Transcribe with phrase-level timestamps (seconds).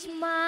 [0.00, 0.39] 1万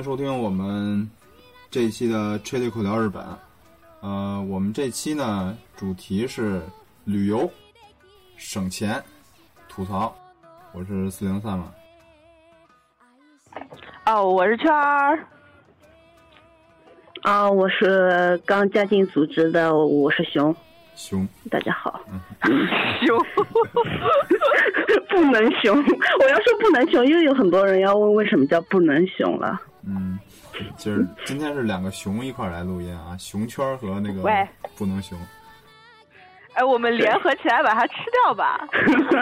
[0.00, 1.06] 迎收听我们
[1.70, 3.22] 这一期的《吹力口聊日本》。
[4.00, 6.62] 呃，我们这期呢，主题是
[7.04, 7.48] 旅游、
[8.38, 9.02] 省钱、
[9.68, 10.16] 吐槽。
[10.72, 11.70] 我是四零三嘛。
[14.06, 15.18] 哦，我是圈儿。
[17.20, 20.56] 啊，我是刚加进组织的，我是熊，
[20.94, 22.00] 熊，大家好。
[23.04, 23.18] 熊，
[25.10, 29.60] 不能熊，我要说不能熊，又有很多人要问为什么叫不能熊了。
[30.60, 35.18] 嗯，今儿今天是两个熊一块儿来录音啊，熊圈儿和那个喂不能熊。
[36.54, 37.94] 哎，我们联合起来把它吃
[38.24, 38.60] 掉吧。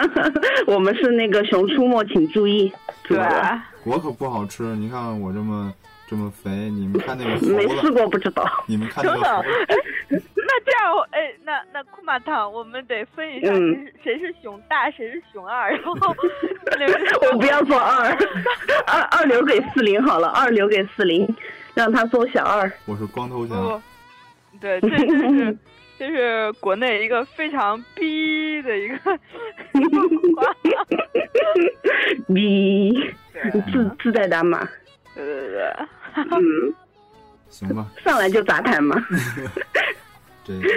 [0.67, 2.71] 我们是那个《熊出没》，请注意。
[3.07, 3.19] 对，
[3.83, 5.71] 我可不好吃，你看我这么
[6.07, 8.43] 这么肥，你们看那个没试过不知道。
[8.65, 9.45] 你们看那个。
[11.11, 15.93] 哎，那那库马汤，我们得分一下，嗯谁是谁是熊大，谁是熊二， 然后
[17.31, 18.15] 我不要做二，
[18.87, 21.27] 二二留给四零好了，二留给四零，
[21.73, 22.71] 让他做小二。
[22.85, 23.81] 我是光头不强。，
[24.59, 25.57] 对，这这是
[25.97, 29.17] 这是国内一个非常逼的一个话。
[32.33, 33.13] 逼，
[33.71, 34.67] 自自带打码。
[35.15, 35.73] 对对对，
[36.15, 36.73] 嗯，
[37.49, 38.95] 行吧，上来就杂谈嘛。
[40.49, 40.67] 这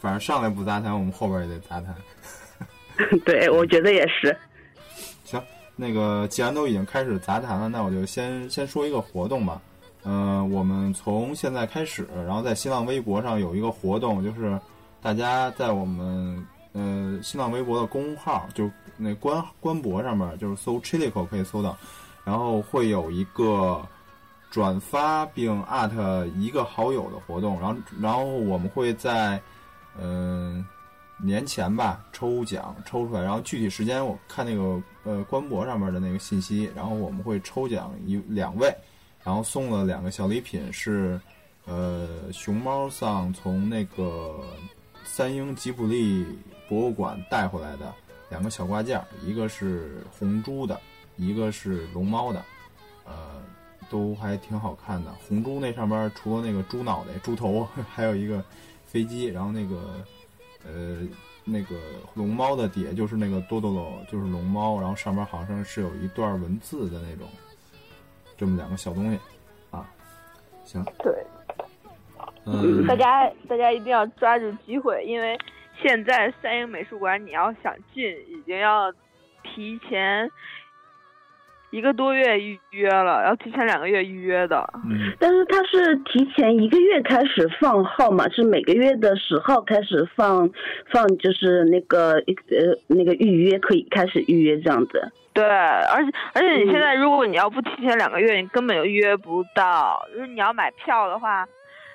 [0.00, 1.94] 反正上来不杂谈，我们后边也得杂谈。
[3.24, 4.36] 对，我觉得也是。
[5.24, 5.42] 行，
[5.74, 9.60] 那个既然都已经开始杂谈了，那我就先先说一个活动吧。
[10.04, 14.56] 嗯、我们从现在开始，然后在新浪微博上有一个活动，就是
[15.02, 21.76] 大家在我们呃新浪微博的公众号，就那官官博上面，就是搜 Chilico 可以搜到，
[22.24, 23.84] 然后会有一个
[24.56, 29.38] 转发并 at 一个好友的活动，然后然后我们会在
[30.00, 30.64] 嗯、
[31.18, 38.74] 年前吧抽奖抽出来，然后具体时间我看那个呃官博上面的那个信息，然后我们会抽奖一两位，
[39.22, 41.20] 然后送了两个小礼品是
[41.66, 44.40] 呃熊猫桑从那个
[45.04, 46.24] 三英吉卜力
[46.66, 47.92] 博物馆带回来的
[48.30, 50.80] 两个小挂件，一个是红猪的，
[51.16, 52.42] 一个是龙猫的，
[53.04, 53.44] 呃。
[53.90, 58.44] 都还挺好看的，红猪那上边除了那个猪脑袋、猪头， 还有一个
[58.84, 60.04] 飞机，然后那个
[60.64, 61.06] 呃
[61.44, 61.76] 那个
[62.14, 67.28] 龙猫的底下就是那个多多罗，就是龙猫，然后上面好像是有一段文字的那种，
[68.36, 69.18] 这么两个小东西
[69.70, 69.88] 啊。
[70.64, 71.14] 行，对。
[72.44, 75.36] 嗯，大家大家一定要抓住机会，因为
[75.82, 78.92] 现在三英美术馆你要想进，已经要
[79.42, 80.30] 提前
[81.70, 84.68] 一个多月预约了，要提前两个月预约的。
[84.84, 90.48] 嗯但是他是提前一个月开始放号嘛，是每个月的十号开始放
[90.90, 95.12] 放，就是那个呃那个预约可以开始预约这样子。
[95.32, 100.00] 对，而且而且你嗯现在如果你要不提前两个月，你根本就预约不到。
[100.14, 101.46] 就是你要买票的话，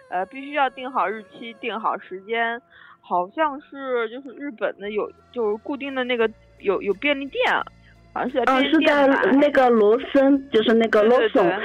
[0.09, 2.61] 呃，必须要定好日期，定好时间。
[3.03, 7.41] 好像是就是日本的有就是固定的那个有有便利店，
[8.13, 9.31] 好像是在嗯，便是在。
[9.33, 11.59] 那个罗森，就是那个对对对 Lawson，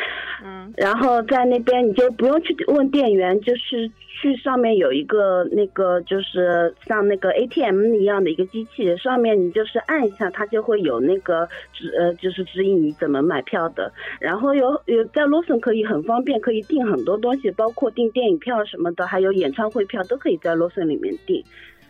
[0.45, 3.91] 嗯，然后在那边你就不用去问店员，就是
[4.21, 13.93] 去上面有一个那个就是像那个 ATM 一样的一个机器，上面你就是按一下，它就会有那个指呃就是指引你怎么买票的。
[14.21, 21.43] 然后有有在 Lawson 可以很方便，可以订很多东西，包括订电影票什么的，还有演唱会票都可以在 Lawson 里面订。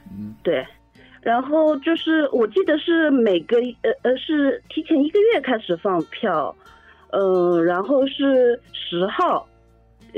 [0.09, 0.65] 嗯对，
[1.27, 6.55] 然后就是我记得是每个呃呃是提前一个月开始放票，
[7.11, 9.45] 嗯、然后是十号，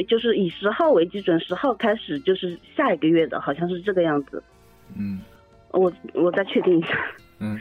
[0.06, 4.42] 就是以十号为基准，十号开始就是下一个月的，好像是这个样子。
[4.98, 5.20] 嗯
[5.70, 6.88] 我我再确定一下。
[7.38, 7.58] 嗯，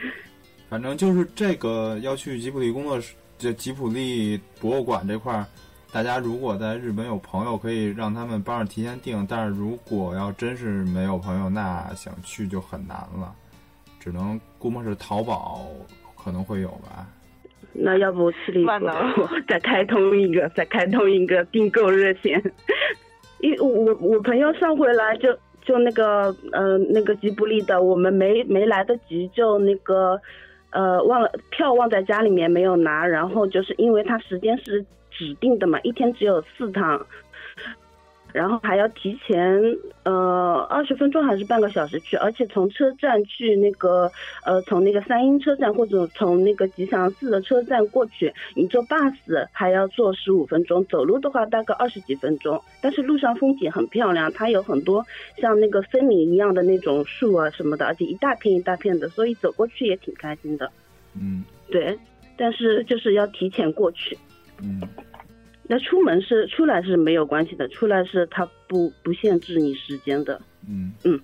[0.68, 5.46] 反正就是这个要去吉普力工作室，这吉普力博物馆这块儿，
[5.90, 9.26] 大家如果在日本有朋友，可以让他们帮着提前订。
[9.26, 13.34] 但是如果要真是没有朋友，那想去就很难了。
[13.98, 15.66] 只能估摸是淘宝
[16.16, 17.06] 可能会有吧。
[17.72, 18.94] 那要不七里万能
[19.48, 22.40] 再开通一个，再开通一个订购热线。
[23.40, 25.32] 因为我我朋友上回来就
[25.62, 30.20] 就那个呃那个吉卜力的，我们没没来得及就那个
[30.70, 34.84] 呃忘了票忘在家里面没有拿，然后就是因为他时间是
[35.18, 37.04] 指定的嘛，一天只有四趟。
[38.30, 39.58] 然后还要提前
[40.04, 44.12] 呃二十分钟还是半个小时去，而且从车站去那个
[44.44, 49.14] 呃从那个三鹰车站或者从那个吉祥寺的车站过去，你坐 bus
[49.50, 52.62] 还要坐十五分钟，走路的话大概二十几分钟。
[52.82, 55.02] 但是路上风景很漂亮，它有很多
[55.38, 60.70] 像那个森林一样的那种树啊什么的，而且一大片一大片的，所以走过去也挺开心的。
[61.18, 61.98] 嗯对，
[62.36, 64.18] 但是就是要提前过去。
[64.60, 64.82] 嗯
[65.68, 70.40] 那出门是出来是没有关系的，出来是它不不限制你时间的。
[70.66, 71.20] 嗯嗯。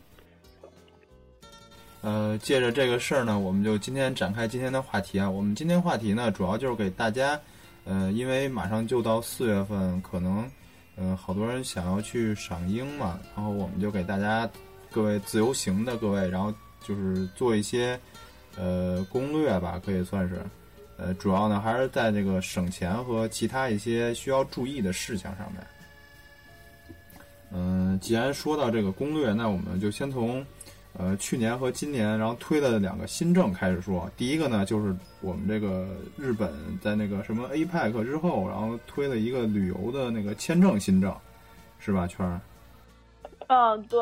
[2.02, 5.30] 呃，借着这个事儿呢，我们就今天展开今天的话题啊。
[5.30, 7.40] 我们今天话题呢，主要就是给大家，
[7.84, 10.46] 呃，因为马上就到四月份，可能，
[10.96, 14.46] 呃，好多人想要去赏樱嘛，然后我们就给大家
[14.90, 16.52] 各位自由行的各位，然后
[16.86, 17.98] 就是做一些，
[18.58, 20.38] 呃，攻略吧，可以算是，
[20.96, 25.60] 呃，主要呢还是在这个省钱和其他一些需要注意的事项上面。
[27.52, 30.44] 嗯、既然说到这个攻略，那我们就先从。
[30.96, 34.08] 呃，去年和今年，然后推的两个新政开始说。
[34.16, 41.12] 第一个呢，就是我们这个日本在那个什么 APEC 之后，然后推了一个旅游的那个签证新政，
[41.80, 42.06] 是吧？
[42.06, 42.40] 圈儿？
[43.48, 44.00] 嗯，对，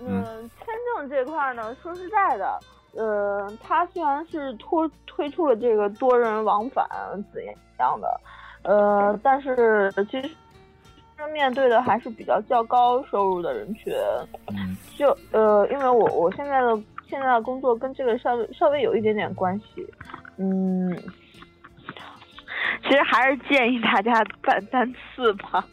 [0.00, 2.58] 嗯嗯，签证这块儿呢，说实在的，
[2.94, 6.86] 呃，它虽然是推推出了这个多人往返
[7.32, 7.42] 怎
[7.78, 8.20] 样的，
[8.62, 10.30] 呃，但是其实
[11.32, 13.92] 面对的还是比较较高收入的人群，
[14.48, 16.78] 嗯就呃，因为我我现在的
[17.08, 19.86] 现在的工作跟这个稍微稍微有一点点关系，
[20.36, 20.94] 嗯，
[22.82, 25.64] 其实还是建议大家办单次吧。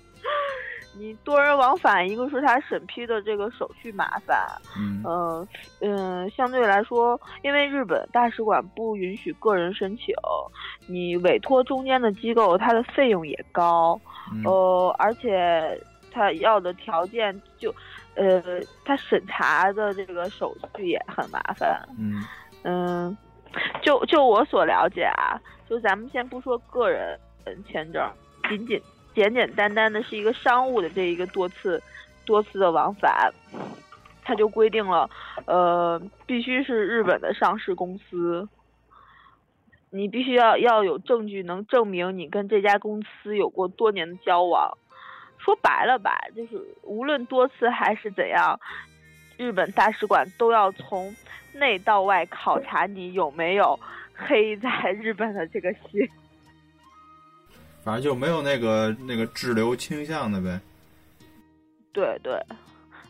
[0.95, 4.47] 你多人往返，一个是他审批的这个手续麻烦，
[4.77, 5.47] 嗯嗯
[5.81, 10.13] 嗯，相对来说，因为日本大使馆不允许个人申请，
[10.87, 13.99] 你委托中间的机构，它的费用也高，
[14.31, 15.81] 嗯呃，而且
[16.11, 17.73] 他要的条件就，
[18.15, 18.41] 呃，
[18.85, 21.81] 他审查的这个手续也很麻烦。
[21.97, 22.23] 嗯
[22.63, 23.17] 嗯，
[23.81, 27.19] 就就我所了解啊，就咱们先不说个人
[27.67, 28.07] 签证，
[28.47, 28.79] 仅仅
[29.13, 31.81] 简简单单的是一个商务的这一个多次
[32.25, 33.31] 多次的往返，
[34.23, 35.09] 它就规定了，
[35.45, 38.47] 呃，必须是日本的上市公司。
[39.89, 44.75] 你必须要要有证据能证明你跟这家公司有过多年的交往。
[45.37, 48.59] 说白了吧，就是无论多次还是怎样，
[49.37, 51.15] 日本大使馆都要从
[51.53, 53.77] 内到外考察你有没有
[54.15, 56.09] 黑在日本的这个心。
[57.83, 60.59] 反正就没有那个那个滞留倾向的呗。
[61.91, 62.41] 对对，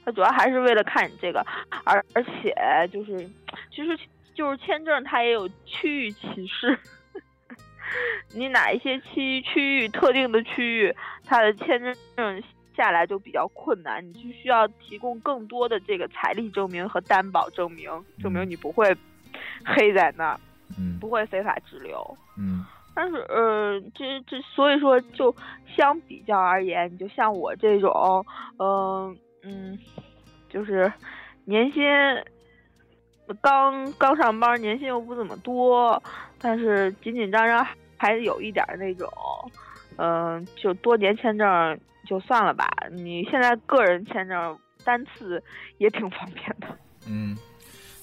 [0.04, 1.46] 他主要还是为了看你这个，
[1.86, 2.54] 而而且
[2.92, 3.30] 就是，
[3.72, 3.98] 其实
[4.34, 6.78] 就是签证它也有区域歧视。
[8.34, 11.80] 你哪一些区区域特定的区域，它的签
[12.18, 12.44] 证
[12.76, 18.96] 下来就比较困难，你就需要提供更多的这个财力证明和担保证明，证明你不会
[19.64, 20.40] 黑在那儿，
[20.80, 22.18] 嗯不会非法滞留。
[22.36, 25.36] 嗯但是，呃，这这，所以说，就
[25.76, 28.26] 相比较而言，你就像我这种，
[28.60, 29.78] 嗯、嗯，
[30.50, 30.92] 就是
[31.46, 31.84] 年薪
[33.42, 36.02] 刚刚上班，年薪又不怎么多，
[36.40, 37.66] 但是紧紧张张
[37.98, 39.10] 还有一点那种，
[39.98, 42.68] 嗯、就多年签证就算了吧。
[42.92, 45.42] 你现在个人签证单次
[45.78, 46.68] 也挺方便的。
[47.08, 47.36] 嗯。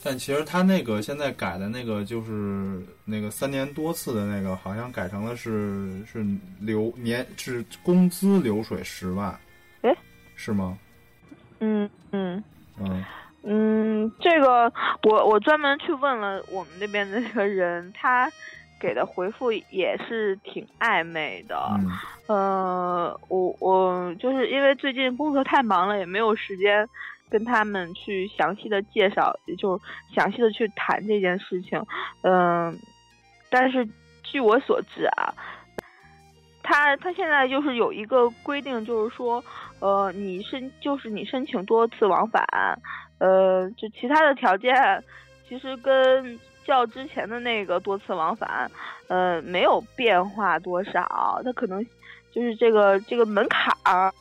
[0.02, 6.24] 但其实他那个现在改的那个就是那个三年多次的那个，好像改成了是是
[6.60, 9.38] 流年是工资流水十万，
[9.82, 9.96] 诶
[10.34, 10.78] 是吗？
[11.60, 12.42] 嗯嗯。
[12.78, 13.04] 嗯
[13.42, 14.70] 嗯，这个
[15.04, 18.30] 我我专门去问了我们那边的那个人，他
[18.78, 21.56] 给的回复也是挺暧昧的。
[21.72, 21.88] 嗯
[22.26, 26.86] 呃，我我就是因为最近工作太忙了，也没有时间
[27.30, 29.80] 跟他们去详细的介绍，也就
[30.14, 31.80] 详细的去谈这件事情。
[32.22, 32.76] 嗯、
[33.48, 33.88] 但是
[34.22, 35.32] 据我所知啊，
[36.62, 39.42] 他他现在就是有一个规定，就是说，
[39.78, 42.44] 呃，你申就是你申请多次往返，
[43.18, 45.02] 呃，就其他的条件
[45.48, 48.70] 其实跟较之前的那个多次往返，
[49.08, 51.40] 呃，没有变化多少。
[51.44, 51.84] 他可能
[52.30, 54.12] 就是这个这个门槛儿，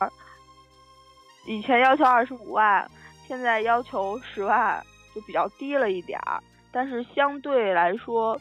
[1.46, 2.90] 以前要求二十五万，
[3.30, 4.84] 现在要求十万，
[5.14, 6.42] 就比较低了一点儿。
[6.72, 8.36] 但是相对来说，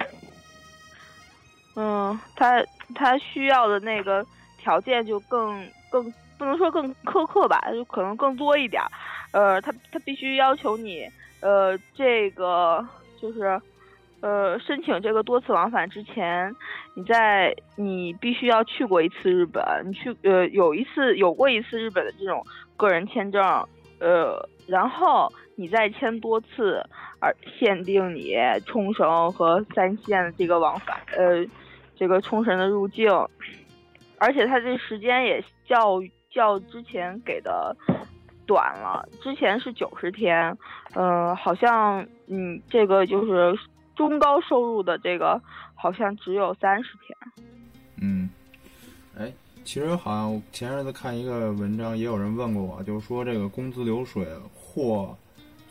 [1.75, 2.65] 嗯，它
[2.95, 4.25] 它需要的那个
[4.57, 8.89] 条件就更更不能说更苛刻吧，就可能更多一点儿。
[9.31, 11.07] 呃，它它必须要求你，
[11.41, 12.83] 呃，这个
[13.21, 13.61] 就是。
[14.21, 16.53] 呃，申请这个多次往返之前，
[16.93, 23.41] 你在你必须要去过一次日本，你去呃有一次有过一次日本的这种个人签证，
[23.99, 26.83] 呃，然后你再签多次，
[27.19, 31.45] 而限定你冲绳和三线的这个往返，呃，
[31.95, 33.11] 这个冲绳的入境，
[34.17, 37.75] 而且它这时间也较较之前给的
[38.45, 40.57] 短了，之前是九十天，
[40.93, 43.57] 呃，好像嗯这个就是。
[43.95, 45.41] 中高收入的这个
[45.75, 47.17] 好像只有三十天。
[48.01, 48.29] 嗯，
[49.71, 55.15] 其实好像前阵子看一个文章，也有人问过我，就是说这个工资流水或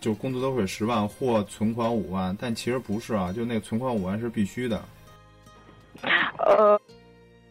[0.00, 4.81] 就工资流水十万或存款五万，但其实不是啊，就那个存款五万是必须的。
[6.38, 6.81] 呃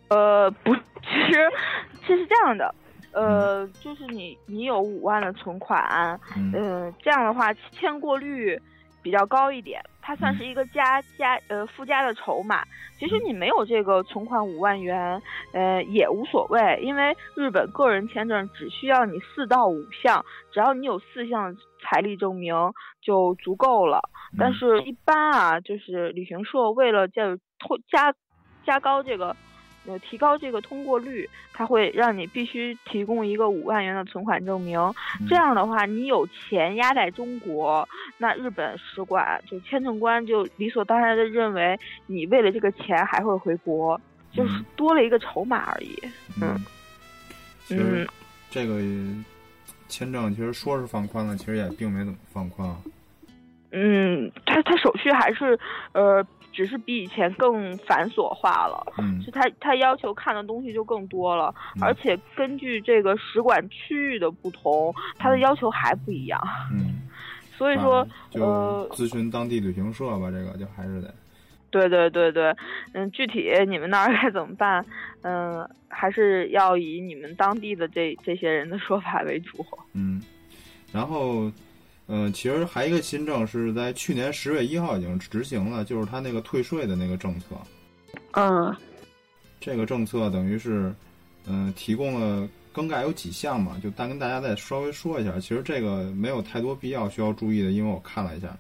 [0.08, 1.52] 呃，不，其实
[2.00, 2.74] 其实是这样的，
[3.12, 8.58] 呃，就是你你有五万的存款，嗯，这样的话签过率
[9.02, 9.84] 比较高一点。
[10.08, 12.64] 它算是一个加加呃附加的筹码。
[12.98, 15.22] 其实你没有这个存款五万元，
[15.52, 20.24] 呃也无所谓，因为日本个人签证只需要你四到五项，
[20.54, 22.56] 只要你有四项财力证明
[23.02, 24.00] 就足够了。
[24.38, 27.38] 但是，一般啊，就是旅行社为了加
[27.90, 28.14] 加
[28.66, 29.36] 加高这个。
[29.88, 34.78] 呃，提高这个通过率，它会让你必须提供一个五万元的存款证明。
[35.30, 44.00] 这样的话，你有钱压在中国，那日本使馆就签证官就理所当然的认为你为了这个钱还会回国，
[44.34, 45.98] 就是多了一个筹码而已。
[46.42, 46.60] 嗯，
[47.64, 48.06] 其实
[48.52, 48.82] 这个
[49.88, 52.70] 签证其实说是放宽了，其实也并没怎么放宽。
[53.72, 55.58] 嗯，他他手续还是
[55.94, 56.22] 呃。
[56.58, 66.42] 只是比以前更繁琐化了，嗯，就他他要求看的东西就更多了，而且根据这个使馆区域的不同，他的要求还不一样，
[66.74, 67.02] 嗯，
[67.56, 71.14] 所以说呃，咨询当地旅行社吧，这个就还是得，
[71.70, 72.52] 对对对对，
[72.94, 74.84] 嗯，具体你们那儿该怎么办？
[75.22, 80.20] 嗯，还是要以你们当地的这这些人的说法为主，嗯，
[80.92, 81.52] 然后。
[82.08, 87.48] 嗯，其实还一个新政是在去年十月一号已经执行了，就是他那个退税的那个政策。
[88.32, 88.74] 嗯，
[89.60, 90.94] 这个政策等于是，
[91.46, 95.38] 嗯，提供了更改有几项嘛，就单跟大家再稍微说一下。
[95.38, 98.58] 其实这个没有太多必要需要注意的，因为我看了一下，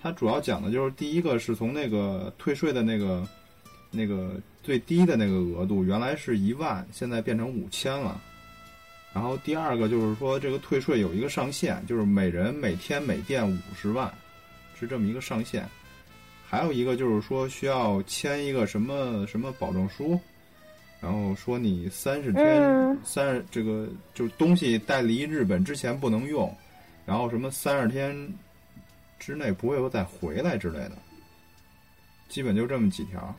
[0.00, 3.26] 它主要讲的就是第一个是从那个退税的那个
[3.90, 8.20] 那个最低的那个额度，原来是一万，现在变成五千了。
[9.16, 14.12] 然后第二个就是说，这个退税有一个上限，就是每人每天每店五十万，
[14.78, 15.66] 是这么一个上限。
[16.46, 20.20] 还有一个就是说，需要签一个什么什么保证书，
[21.00, 26.54] 然后说你三十天三十这个就是东西带离日本之前不能用，
[27.06, 28.14] 然后什么三十天
[29.18, 30.92] 之内不会又再回来之类的，
[32.28, 33.34] 基本就这么几条。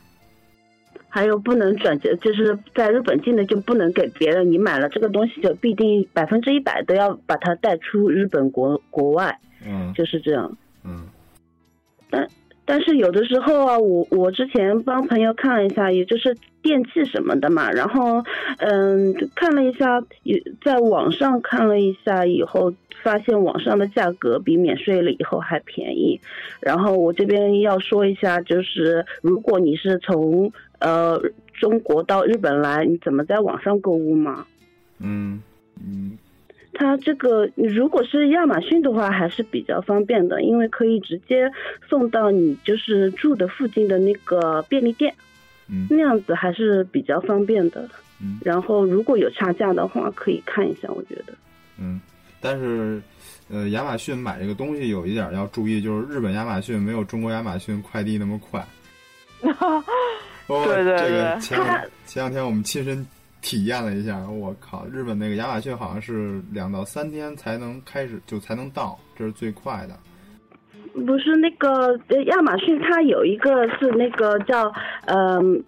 [1.18, 4.48] 还有不能转接，就是在日本境内就不能给别人。
[4.52, 9.36] 你买了这个东西，就必定百分之一百都要把它带出日本国国外。
[9.66, 10.56] 嗯，就是这样。
[10.84, 11.08] 嗯，
[12.08, 12.28] 但
[12.64, 18.22] 但是有的时候啊，我我之前帮朋友看了一下，也就是电器什么的嘛，然后
[18.58, 22.72] 嗯看了一下，也在网上看了一下以后，
[23.02, 26.20] 发现网上的价格比免税了以后还便宜。
[26.60, 31.20] 然后我这边要说一下，就是如果你是从呃，
[31.54, 34.46] 中国到日本来，你怎么在网上购物吗？
[34.98, 35.42] 嗯
[35.80, 36.18] 嗯，
[36.72, 41.50] 它这个如果是亚马逊的话，还是比较方便的，因为可以直接
[41.88, 45.14] 送到你就是住的附近的那个便利店，
[45.68, 47.88] 嗯，那样子还是比较方便的。
[48.20, 51.32] 嗯，然后如果有差价的话，可以看一下，我觉得。
[51.78, 52.00] 嗯，
[52.40, 53.00] 但是
[53.48, 58.66] 呃，亚马逊买这个东西有一点要注意，就是日本亚马逊没有中国亚马逊快递那么快。
[60.66, 61.58] 对对对，前
[62.06, 63.06] 前两天我们亲身
[63.42, 69.94] 体验了一下，我靠，日本那个亚马逊好像是两到三天才能开始就才能到，这是最快的。
[71.06, 74.72] 不是那个亚马逊，它有一个是那个叫
[75.06, 75.62] 嗯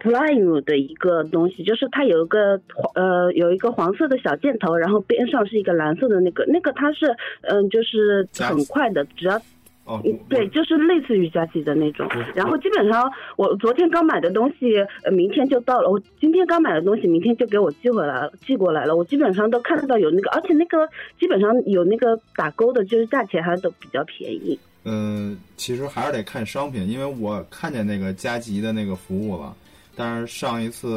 [0.00, 2.60] Prime 的一个东西，就是它有一个
[2.94, 7.06] 呃有一个黄色的小箭头，然后边上是一个蓝色的那个，那个它是
[7.42, 9.40] 嗯就是很快的，只要
[9.84, 12.08] 哦，对，就是类似于加急的那种。
[12.34, 15.90] 然后基本上我昨天刚买的东西，呃，明天就到了。
[15.90, 18.94] 我今天刚买的东西，明天就给我寄回来了，寄过来了。
[18.94, 24.56] 我基本上都看到有那个，而且那个基本上有那个打勾的，就是价钱还都比较便宜。
[24.84, 29.54] 嗯，其实还是得看商品，因为我看见那个加急的那个服务了。
[29.94, 30.88] 但是上一次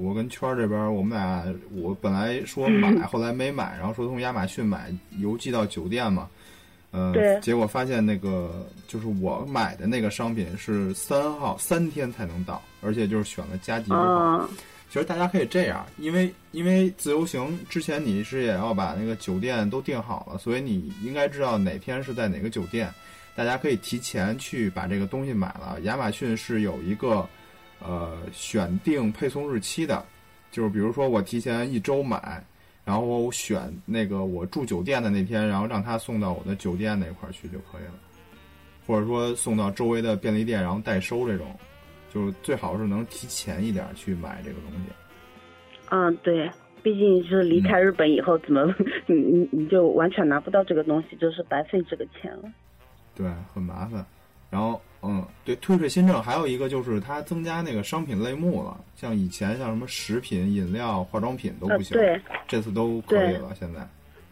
[0.00, 1.44] 我跟圈儿这边，我们俩
[1.80, 6.28] 我本来说买， 后来没买，然后说从亚马逊买，邮寄到酒店嘛。
[6.92, 13.98] 呃，对结果发现那个就是我买的那个商品是三号三天才能到，而且就是选了加急之后。
[13.98, 14.48] 啊，
[14.90, 22.92] 其实大家可以这样，因为因为自由行之前你是也要把那个酒店都订好了，所以你应该知道哪天是在哪个酒店。
[23.34, 25.78] 大家可以提前去把这个东西买了。
[25.84, 27.26] 亚马逊是有一个
[27.80, 30.04] 呃选定配送日期的，
[30.50, 32.44] 就是比如说我提前一周买，
[32.84, 37.94] 然后我选那个我住酒店的那天，然后让他送到我的酒店那块儿去就可以了，
[38.86, 41.46] 或者说送到周围的便利店，然后代收这种，
[42.12, 44.92] 就是最好是能提前一点去买这个东西。
[45.90, 46.50] 嗯，对，
[46.82, 48.66] 毕竟是离开日本以后，怎么
[49.06, 52.50] 你你你就完全拿不到这个东西，就是白费这个钱了。
[53.14, 54.04] 对，很麻烦。
[54.50, 63.52] 然后，嗯，对，退税新政还有一个就是它增加那个商品类目了，像以前像什么食品、饮料、化妆品都呃不，行，对，这次都可以了。
[63.58, 63.80] 现在，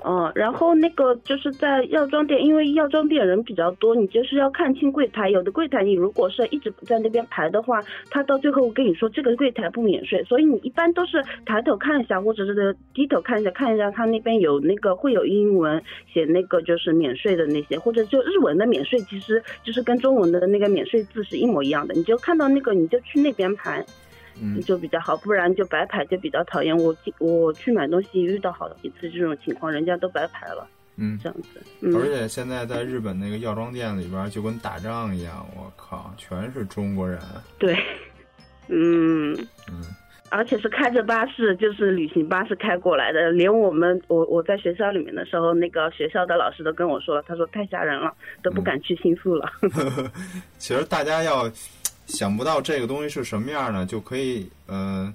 [0.04, 5.28] 嗯，然后那个就是在药妆店，因为药妆店人比较多，你就是要看清柜台。
[5.30, 23.84] 有的柜台你如果是一直不在那边排的话，他到最后跟你说这个柜台不免税，所以你一般都是抬头看一下，或者是低头看一下，看一下他那边有那个会有英文写那个就是免税的那些，或者就日文的免税，其实就是跟中文的那个免税字是一模一样的，你就看到那个你就去那边排。
[24.40, 26.76] 嗯，就比较好，不然就白排就比较讨厌。
[26.76, 30.66] 我记我去买东西遇到好几次这种情况，人家都白排了，
[30.96, 31.60] 嗯，这样子。
[31.82, 37.20] 而嗯，且现在在日本那个药妆店里边就跟打仗一样，我靠，全是中国人。
[37.58, 37.76] 对，
[38.68, 39.34] 嗯，
[39.68, 39.84] 嗯，
[40.30, 43.30] 而且是开着巴士，就是旅行巴士开过来的。
[43.32, 49.50] 连我们我我在学校里面的时候，那个学校的老师都跟我说了，他说太吓人了，都不敢去新宿了。
[50.56, 51.50] 其实大家要
[52.10, 55.12] 想不到这个东西是什么样呢，就可以，呃，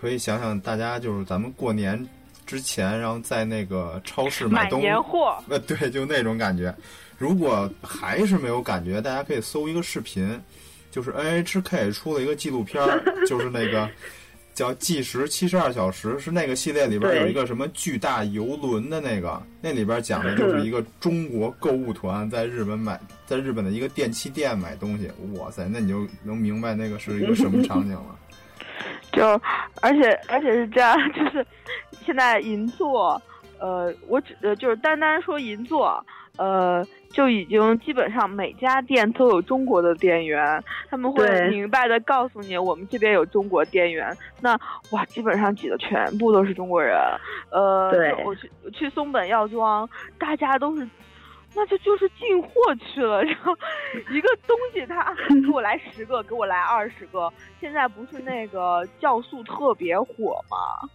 [0.00, 2.06] 可以想想大家就是咱们过年
[2.46, 6.74] 之前，然后在那个超市买东西，年货，呃，对，就那种感觉。
[7.18, 10.38] 如果还是没有感觉，大家可以搜一个视频，
[10.90, 13.88] 就是 NHK 出了一个纪录片儿，就是那个
[14.56, 25.10] 叫《计时七十二小时》，是那个系列里边有一个什么巨大游轮的那个，那里边讲的就是一个中国购物团在日本买，在日本的一个电器店买东西。
[25.38, 28.16] 哇塞，那你就能明白那个是一个什么场景了。
[29.12, 29.22] 就
[29.82, 31.46] 而且而且是这样， 就是
[32.06, 33.20] 现在银座，
[33.58, 36.02] 呃，我只呃就是单单说银座，
[36.36, 44.16] 呃，就已经基本上每家店都有中国的店员，他们会明白的告诉你，我们这边有中国店员。
[44.40, 44.58] 那
[44.90, 46.96] 哇，基本上挤的全部都是中国人。
[47.50, 47.90] 呃，
[48.24, 50.88] 我去我去松本药妆，大家都是。
[51.58, 53.50] 那就就是进货去了，然后
[54.10, 57.32] 一个东西他 给我来十个，给我来二十个。
[57.58, 60.86] 现在不是那个酵素特别火吗？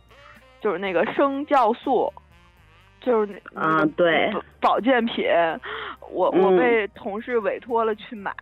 [0.62, 2.13] 就是那个生酵素，
[3.02, 5.26] 就是那啊对保保健品。
[6.12, 8.34] 我我嗯被同事委托了去买，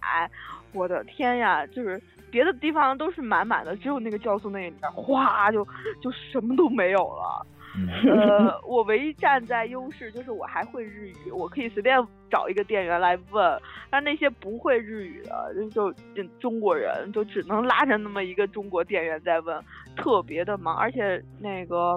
[0.73, 1.65] 我的天呀！
[1.67, 5.63] 就是别的地方都是满满的，只有那个酵素那里面哗就
[6.01, 7.45] 就什么都没有了。
[7.77, 11.95] 嗯，呃， 我唯一站在优势就是我还会日语，我可以随便
[12.31, 13.61] 找一个店员来问。
[13.91, 19.63] 但那些不会日语的，就就中国人，就只能拉着那么一个中国店员在问，
[19.95, 20.75] 特别的忙。
[20.75, 21.95] 而且那个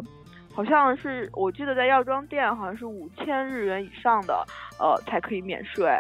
[0.55, 4.47] 好像是我记得在药妆店好像是五千日元以上的，
[4.79, 5.91] 呃，才可以免税。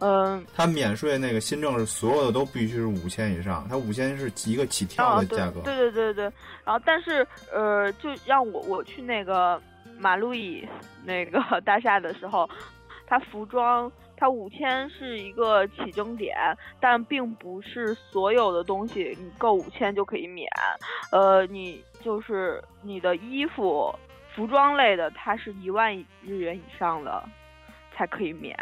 [0.00, 5.60] 嗯，它免税那个新政是所有的都必须是五千以上，它五千是一个起跳的价格。
[5.60, 6.24] 对对对对，
[6.64, 9.58] 然后但是呃，就让我我去那个
[9.98, 10.66] 马路易
[11.04, 12.46] 那个 大厦的时候，
[13.06, 16.36] 它服装它五千是一个起征点，
[16.80, 20.46] 但并不是所有的东西你够五千就可以免，
[21.12, 23.92] 呃，你就是你的衣服、
[24.34, 27.26] 服装类的，它是一万日元以上的
[27.94, 28.54] 才可以免。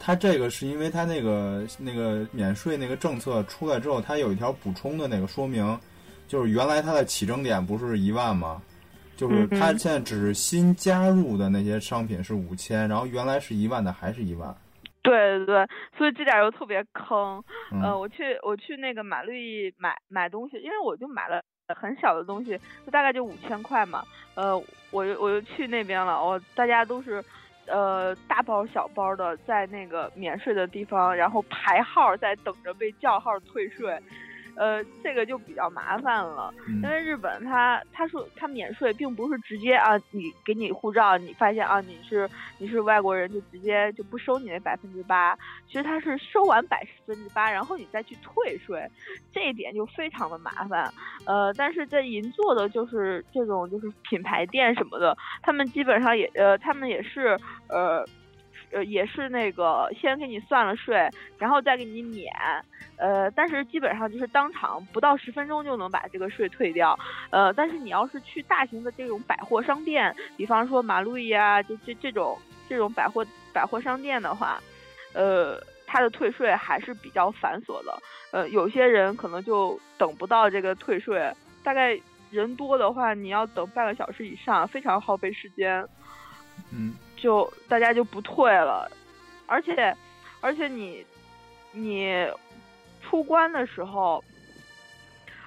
[0.00, 5.78] 它这个是因为它那个那个免税那个政策出来之后，它有一条补充的那个说明，
[6.26, 8.60] 就是原来它的起征点不是一万吗？
[9.16, 14.54] 就是它嗯现在只是新加入的那些商品是五千，然后原来是一万的还是一万。
[15.02, 17.42] 对对对，所以这点又特别坑。
[17.72, 21.42] 嗯、呃，我去我去那个马路易买买东西，因为我就买了
[21.74, 24.04] 很小的东西，就大概就五千块嘛。
[24.34, 24.56] 呃，
[24.90, 27.22] 我我就去那边了，我大家都是
[27.66, 33.98] 呃大包小包的在那个免税的地方，然后排号在等着被叫号退税。
[34.58, 45.36] 呃，这个就比较麻烦了，嗯因为日本它它说它免税，并不是直接啊，你给你护照，你发现啊你是你是外国人，就直接就不收你那百分之八，
[45.68, 48.84] 其实它是收完百分之八，然后你再去退税，
[49.32, 50.92] 这一点就非常的麻烦。
[51.24, 58.04] 呃，但是在银座的就是这种就是品牌店什么的，他们基本上也呃，他们也是呃。
[58.72, 62.30] 呃，也是那个先给你算了税，然后再给你免，
[62.96, 66.98] 呃，但是基本上就是当场不到十分钟就能把这个税退掉，
[67.30, 74.60] 呃，但是你要是去大型的这种百货商店，比方说马路易啊，就这这种这种百货百货商店的话，
[75.14, 77.98] 呃，它的退税还是比较繁琐的，
[78.32, 81.32] 呃，有些人可能就等不到这个退税，
[81.64, 81.98] 大概
[82.30, 85.82] 人多的话，你要等半个小时以上，非常耗费时间。
[86.70, 86.94] 嗯。
[87.20, 88.90] 就大家就不退了，
[89.46, 89.94] 而且
[90.40, 91.04] 而且你
[91.72, 92.26] 你
[93.02, 94.22] 出关的时候，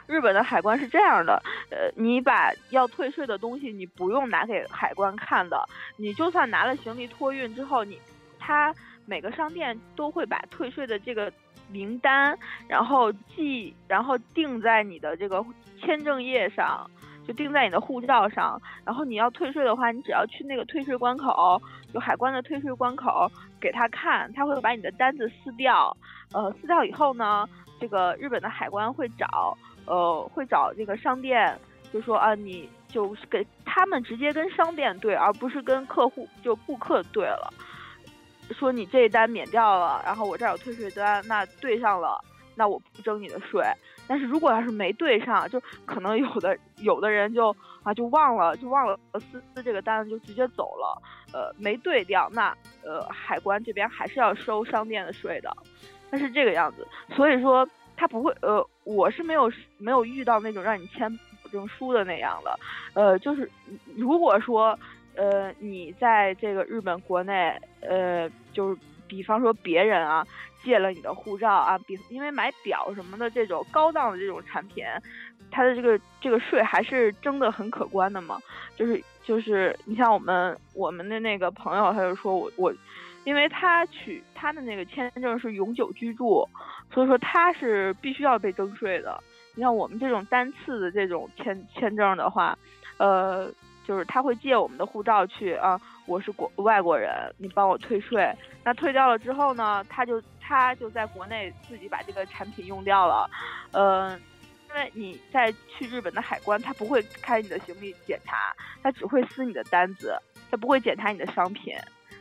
[0.08, 5.64] 日本的海关是这样的，呃，你把要退税的东西，你不用拿给海关看的，
[5.98, 8.00] 你就算拿了行李托运之后，你
[8.40, 8.74] 他
[9.06, 11.32] 每个商店都会把退税的这个
[11.70, 15.46] 名单，然后记，然后定在你的这个
[15.80, 16.90] 签证页上。
[17.28, 21.62] 就定在你的护照上，然后你要退税的话，你只要去那个退税关口，
[21.94, 25.96] 就海关的退税关口给他看，他会把你的单子撕掉，
[26.34, 27.48] 呃，撕掉以后呢，
[27.80, 29.56] 这个日本的海关会找，
[29.86, 31.58] 呃，会找这个商店，
[31.94, 37.54] 就说啊，你就是给他们直接跟商店对，而不是跟客户就顾客对了，
[38.50, 42.20] 说你这一单免掉了，然后我这儿有退税单，那对上了，
[42.56, 43.64] 那我不征你的税。
[44.08, 55.56] 但是如果要是没对上，就可能有的有的人就啊就忘了就忘了撕撕这个单子就直接走了，呃没对掉，那呃海关这边还是要收商店的税的，
[56.10, 56.86] 它是这个样子，
[57.16, 61.10] 所以说他不会呃我是没有没有遇到那种让你签
[61.42, 62.60] 保证书的那样的，
[62.96, 63.50] 呃就是
[63.96, 64.78] 如果说
[65.16, 68.78] 呃你在这个日本国内呃就是
[69.12, 70.26] 比方说别人啊。
[70.64, 74.86] 借了你的护照啊，比因为买表什么的这种高档的这种产品，
[75.50, 78.40] 它的这个这个税还是征的很可观的嘛。
[78.76, 82.72] 就是就是你像我们我们的那个朋友，他就说我我，
[83.24, 86.48] 因为他取他的那个签证是永久居住，
[86.94, 89.20] 所以说他是必须要被征税的。
[89.56, 92.56] 你像我们这种单次的这种签签证的话，
[92.98, 93.52] 呃，
[93.84, 98.34] 就是他会借我们的护照去啊，我是国外国人，你帮我退税。
[98.64, 103.30] 那退掉了之后呢，他就他就在国内自己把这个产品用掉了，
[103.72, 104.20] 呃，
[104.70, 110.16] 因为你在去日本的海关，他不会开你的行李检查，他只会撕你的单子，
[110.50, 111.76] 他不会检查你的商品，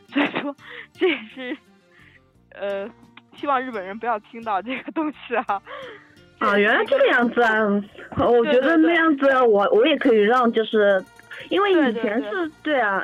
[0.09, 0.55] 所以说
[0.93, 1.57] 这也是，
[2.51, 2.89] 呃，
[3.35, 5.61] 希望日本人不要听到这个东西啊。
[6.39, 7.53] 啊，原来这个样子啊！
[8.17, 11.03] 我觉得那样子我我也可以让，就是
[11.49, 13.03] 因为以前是对啊。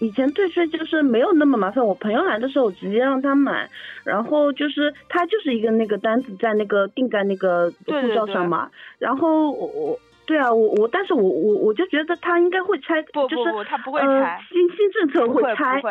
[0.00, 3.68] 以前退税就是没有那么麻烦，我朋友来的时候我直接让他买，
[4.04, 15.82] 然后就是他就是一个那个单子在那个定在那个护照上嘛，然后我我对啊我我但是我我我就觉得他应该会拆，不不不他不会拆，新新政策会拆，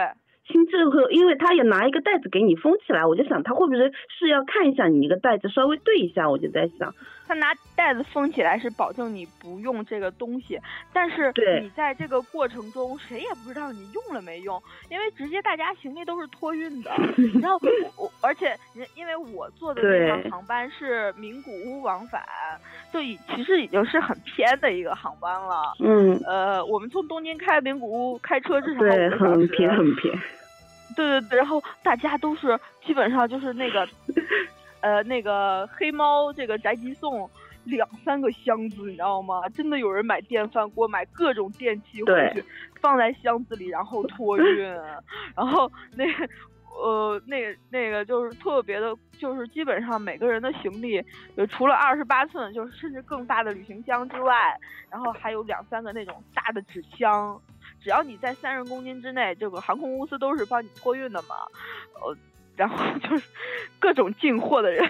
[0.48, 6.94] 新政策因为他也拿一个袋子给你封起来，我就想他会不会是要看一下你那个袋子稍微对一下，我就在想。
[7.28, 10.60] 他拿袋子封起来是保证你不用这个东西，
[10.94, 16.92] 但是你在这个过程中谁也不知道你用了没用，因为直接大家行李都是托运的，
[17.42, 17.60] 然后
[17.98, 18.58] 我而且
[18.96, 22.24] 因为我坐的那趟航班是名古屋往返，
[22.94, 25.74] 就已其实已经是很偏的一个航班了。
[25.80, 30.14] 嗯，呃，我们从东京开名古屋开车至少对很偏很偏。
[30.96, 33.88] 对对对，然后大家都是基本上就是那个。
[34.82, 37.30] 呃，那个黑猫这个宅急送
[37.66, 39.42] 两三个箱子，你知道吗？
[39.50, 42.44] 真的有人买电饭锅，买各种电器回去，
[42.80, 44.64] 放在箱子里，然后托运。
[45.36, 46.06] 然后那
[46.80, 51.04] 呃，那那个就是特别的，就是基本上每个人的行李，
[51.50, 54.56] 除了二十八寸，就是甚至更大的旅行箱之外，
[54.92, 57.42] 然后还有两三个那种大的纸箱。
[57.82, 61.36] 只要你在三十公斤之内，这个航空公司都是帮你托运的嘛。
[62.02, 62.16] 呃。
[62.58, 63.30] 然后 就是
[63.80, 64.90] 各种进货的人，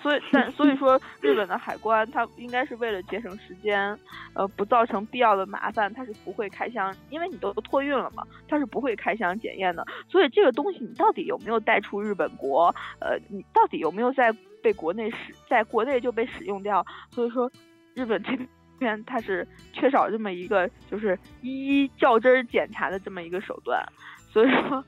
[0.00, 3.98] 所以但所以说日本的海关它应该是为了节省时间，
[4.34, 9.86] 呃，不造成必要的麻烦，它是不会开箱，因为你都托运了嘛，它是不会开箱检验的。
[10.08, 12.74] 所以这个东西你到底有没有带出日本国？
[13.00, 16.86] 呃，你到底有没有在被国内使在国内就被使用掉？
[17.10, 17.50] 所以说
[17.94, 18.38] 日本这
[18.78, 23.84] 边它是缺少这么一个就是一一较真儿检查的这么一个手段，
[24.30, 24.82] 所以说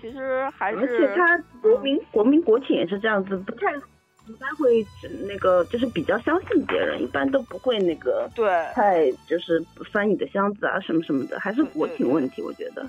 [0.00, 3.74] 其实还是而且他国民国民国情也是这样子，不太
[4.26, 4.84] 不太会
[5.26, 12.86] 那个，就是比较相信别人，一般都不会那个对太就是翻你的箱子啊什么什么的，还是国情问题，我觉得。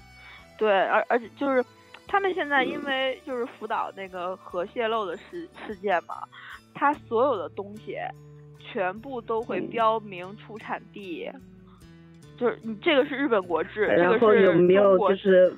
[0.57, 1.63] 对，而而且就是
[2.07, 6.15] 他们现在因为就是福岛那个核泄漏的事事件嘛，
[6.73, 7.95] 他所有的东西
[8.59, 9.67] 全部都会嗯。
[9.69, 11.29] 标明出产地，
[12.37, 15.53] 就是你这个是日本国制，这然后个是有没有就是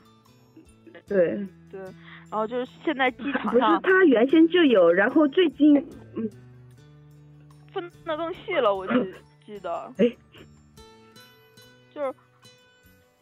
[1.10, 1.82] 对，对，
[2.30, 5.76] 然后就是现在机场 不是上他原先就有，然后最近
[6.16, 6.30] 嗯。
[7.74, 8.94] 分的更细了，我记
[9.46, 10.12] 记得，哎
[11.94, 12.14] 就是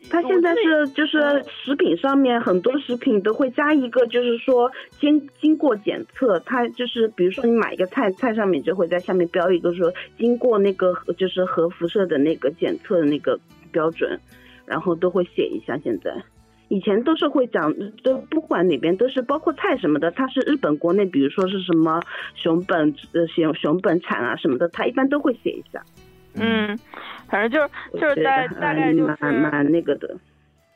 [0.09, 4.71] 他现在是就是食品上面很多食品都会加一个，就是说
[5.01, 13.37] 经经过检测，它就是比如说你买一个菜，菜上面就会在下面标一个说经过那个就是核辐射的那个检测的那个
[13.71, 14.17] 标准，
[14.65, 15.77] 然后都会写一下。
[15.79, 16.15] 现在
[16.69, 22.01] 以前都是会讲，都不管哪边都是包括菜什么的，它是日本国内，比如说是什么
[22.35, 25.81] 熊本呃熊熊本产啊什么的，它一般都会写一下。
[26.35, 26.77] 嗯，
[27.29, 30.15] 反正就是就是大大概就是蛮蛮那个的。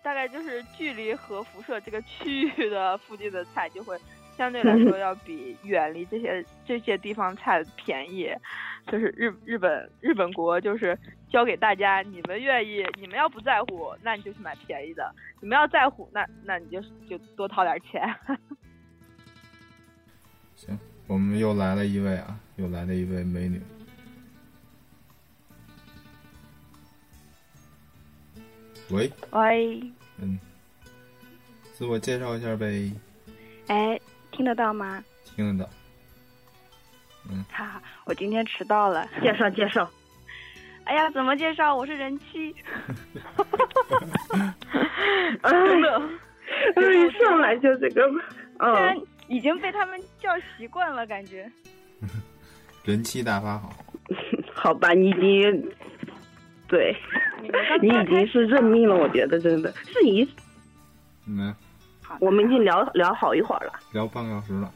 [0.04, 3.95] 大概就是距离核辐射这个区域的附近的菜就会
[4.38, 8.30] 相对来说要比远离这些这些地方菜便宜。
[8.88, 10.98] 就是日日本日本国就是
[11.30, 15.04] 教给大家，你们愿意，你们要不在乎，那你就去买便宜的；
[15.39, 18.02] 你们要在乎，那那你就就多掏点钱。
[20.56, 23.62] 行，我们又来了一位啊，又来了一位美女。
[28.89, 30.39] 喂，喂，嗯，
[31.74, 32.91] 自我介绍一下呗，
[33.67, 34.00] 哎，
[34.32, 35.04] 听得到吗？
[35.36, 35.70] 听得到。
[37.52, 39.08] 哈哈，我今天迟到了。
[39.22, 39.89] 介绍介绍，
[40.86, 41.76] 哎呀，怎么介绍？
[41.76, 42.54] 我是人妻。
[44.32, 44.54] 哎，
[45.44, 46.02] 真的，
[46.76, 48.02] 哎，上来就这个，
[48.60, 51.50] 虽然嗯，已经被他们叫习惯了，感觉。
[52.84, 53.74] 人气大发好，
[54.54, 55.72] 好吧，你已经，
[56.67, 56.96] 对
[57.82, 60.28] 你已经是认命了，我觉得真的是你，
[61.28, 61.56] 嗯，
[62.12, 64.74] 好我们已经聊聊好一会儿了，聊半个小时了，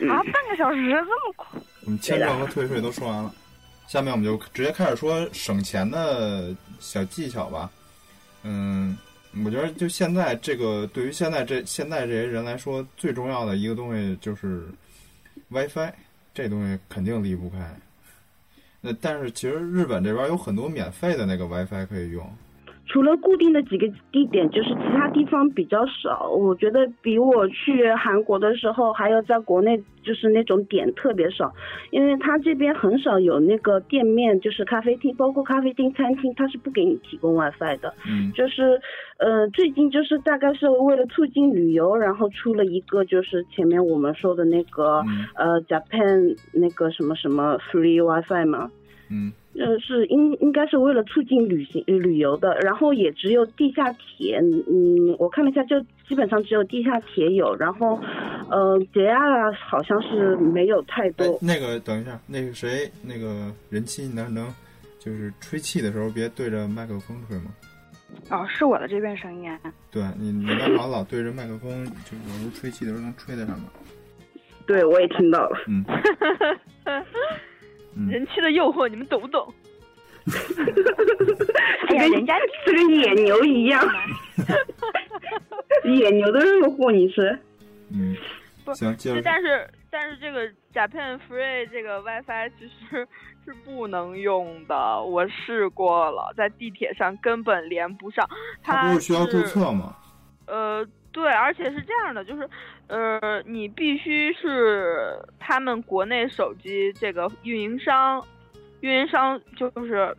[0.00, 1.60] 嗯啊，半个小时这么快？
[1.84, 3.34] 我们签证和退税都说完了，
[3.88, 7.70] 下面我们就直接开始说省钱的小技巧吧。
[8.42, 8.96] 嗯，
[9.44, 14.66] 我觉得就现在这个，对于现在这现在这些人来说，最重要的一个东西就是
[15.48, 15.92] WiFi，
[16.34, 17.74] 这东西肯定离不开。
[18.80, 22.28] 那但是其实日本这边有很多免费的那个 WiFi 可以用，
[22.92, 26.28] 除了固定的几个地点，就是其他地方比较少。
[26.28, 31.50] 我觉得比我去韩国的时候，还有在国内就是那种点特别少，
[31.90, 37.94] 因为他这边很少有那个店面，就是咖啡厅，包括咖啡厅、餐厅，他是不给你提供 WiFi 的。
[38.06, 38.78] 嗯就是，
[39.16, 48.70] 呃，最近就是大概是为了促进旅游，然后出了一个就是前面我们说的那个，嗯呃 Japan 那个什么什么 Free WiFi 嘛，
[49.12, 58.00] 嗯呃，是应应该是为了促进旅行呃旅游的，然后也只有地下铁，嗯，我看了一下，就基本上只有地下铁有，然后，
[58.50, 64.48] 呃，JR 好像是没有太哎多，，那个等一下，那个谁，那个人气，你能能
[64.98, 67.52] 就是吹气的时候别对着麦克风吹吗？
[68.30, 69.60] 哦，是我的这边声音啊。
[69.90, 73.68] 对你，你那好老对着麦克风，就有时候吹气的时候能吹在上面。
[74.66, 75.84] 对我也听到了，嗯，
[76.84, 77.04] 嗯
[78.10, 79.52] 人气的诱惑，你们懂不懂？
[81.88, 83.84] 哎呀，跟人家是跟野牛一样，
[85.84, 87.36] 野牛的诱惑你是，
[87.92, 88.16] 嗯，
[88.64, 88.96] 不行。
[89.24, 93.06] 但是但是这个 Japan Free 这个 WiFi 其实
[93.44, 98.24] 是不能用的，我试过了，在地铁上根本连不上。
[98.62, 99.96] 它不是需要注册吗？
[100.46, 102.48] 呃，对，而且是这样的，就是，
[102.88, 108.22] 呃，你必须是他们国内手机这个运营商，
[108.80, 110.14] 运营商就是，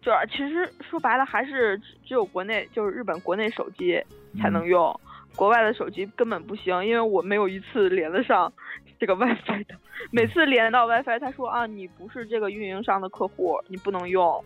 [0.00, 4.02] 就是其实说白了还是只只有国内就是日本国内手机
[4.40, 4.98] 才能用，
[5.36, 8.50] 国外的手机根本不行，因为我没有一次连得上
[8.98, 9.74] 这个 WiFi 的，
[10.10, 14.42] 每次连到 WiFi，他说啊，你不是这个运营商的客户，你不能用。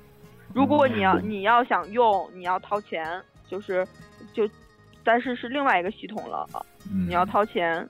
[0.55, 3.87] 如果你要嗯你要想用，你要掏钱，就是
[4.33, 4.49] 就，
[5.09, 6.47] 但是是另外一个系统了，
[6.93, 7.89] 嗯，你要掏钱，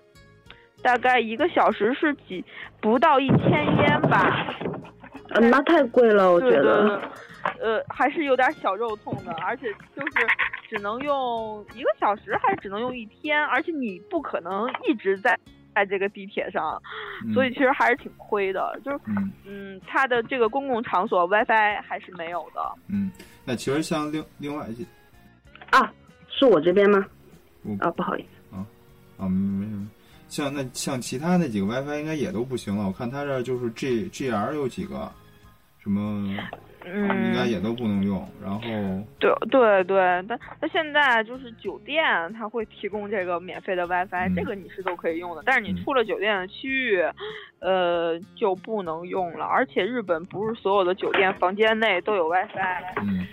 [0.80, 2.44] 大概一个小时是几
[2.80, 4.54] 不到一千烟吧，
[5.30, 7.02] 呃，那太贵了，我觉得。
[7.60, 10.26] 呃，还是有点小肉痛的，而且就是
[10.68, 15.36] 只能用一个小时，还是只能用一天，而且你不可能一直在
[15.74, 16.80] 在这个地铁上，
[17.26, 18.78] 嗯所以其实还是挺亏的。
[18.84, 22.60] 就是嗯嗯，它的这个公共场所 WiFi 还是没有的。
[22.86, 23.10] 嗯，
[23.44, 24.84] 那其实像另另外一些
[25.70, 25.92] 啊，
[26.38, 27.04] 是我这边吗
[27.62, 27.76] 我？
[27.80, 28.64] 啊，不好意思，啊
[29.18, 29.88] 啊，没什么。
[30.28, 32.86] 像那像其他那几个 WiFi 应该也都不行了。
[32.86, 35.10] 我看他这儿就是 G GR 有几个，
[35.82, 36.36] 什么应
[37.34, 38.28] 该嗯，也都不能用。
[38.42, 38.60] 然后
[39.18, 39.98] 对对对，
[40.28, 45.42] 但那现在就是酒店它会提供这个免费的 WiFi，、嗯这个你是都可以用的。
[45.46, 47.02] 但是你嗯出了酒店的区域，
[47.60, 49.46] 呃，就不能用了。
[49.46, 53.26] 而且日本不是所有的酒店房间内都有 WiFi，嗯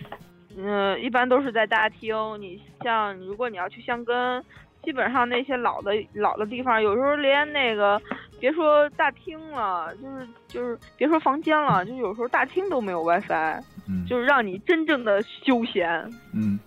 [0.58, 2.16] 嗯，一般都是在大厅。
[2.40, 4.44] 你像如果你要去香根，
[4.84, 8.02] 基本上那些老的老的地方，有时候连那个
[8.40, 15.90] 别说大厅了，就是就是别说房间了，就有时候大厅都没有 WiFi，嗯就是让你真正的休闲。
[16.34, 16.60] 嗯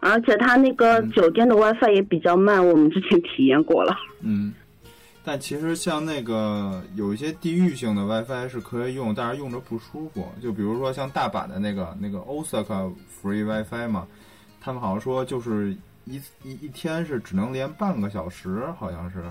[0.00, 3.96] 而且它那个嗯酒店的 WiFi 也比较慢，我们之前体验过了。
[4.22, 4.52] 嗯。
[5.26, 10.28] 但其实像那个有一些地域性的 WiFi 是可以用，但是用着不舒服。
[10.42, 12.92] 就比如说像大阪的那个那个 Osaka
[13.24, 14.06] Free WiFi 嘛，
[14.60, 19.24] 他们好像说就是一一一天是只能连半个小时，好像是。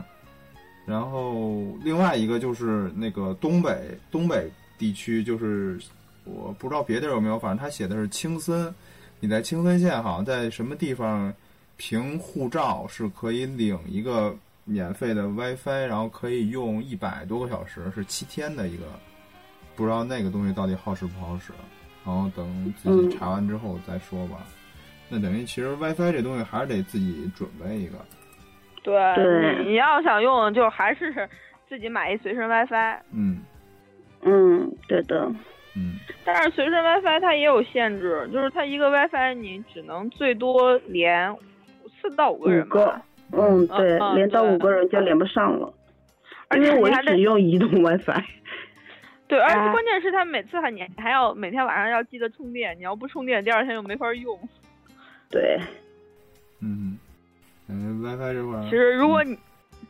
[0.87, 5.79] 然后另外一个就是那个东北东北地区，就是
[6.25, 8.73] 我不知道别地儿有没有，反正他写的是青森，
[9.19, 11.31] 你在青森县好像在什么地方
[11.77, 18.83] 凭护照是可以领一个免费的 WiFi，然后可以用一百多个小时，是七天的一个，
[19.75, 21.53] 不知道那个东西到底好使不好使，
[22.05, 24.37] 然后等自己查完之后再说吧。
[25.09, 27.97] 那等于其实 WiFi 这东西还是得自己准备一个。
[28.81, 31.29] 对，对你你要想用，就还是
[31.69, 32.99] 自己买一随身 WiFi。
[33.11, 33.41] 嗯
[34.23, 35.31] 嗯，对的。
[35.75, 41.35] 嗯但是随身 WiFi 它也有限制，就是它一个 WiFi 你只能最多连
[42.01, 43.01] 四到五个人五个吧。
[43.31, 45.73] 嗯，对，嗯连到对五个人就连不上了，
[46.49, 48.23] 而且我还得只用移动 WiFi。
[49.33, 54.37] 对，而且哎关键是它每次还你还要每天晚上要记得充电，你要不充电，第二天就没法用。
[55.31, 55.59] 对，
[56.61, 56.99] 嗯，
[57.67, 59.35] 感觉 WiFi 这块儿，其实如果你，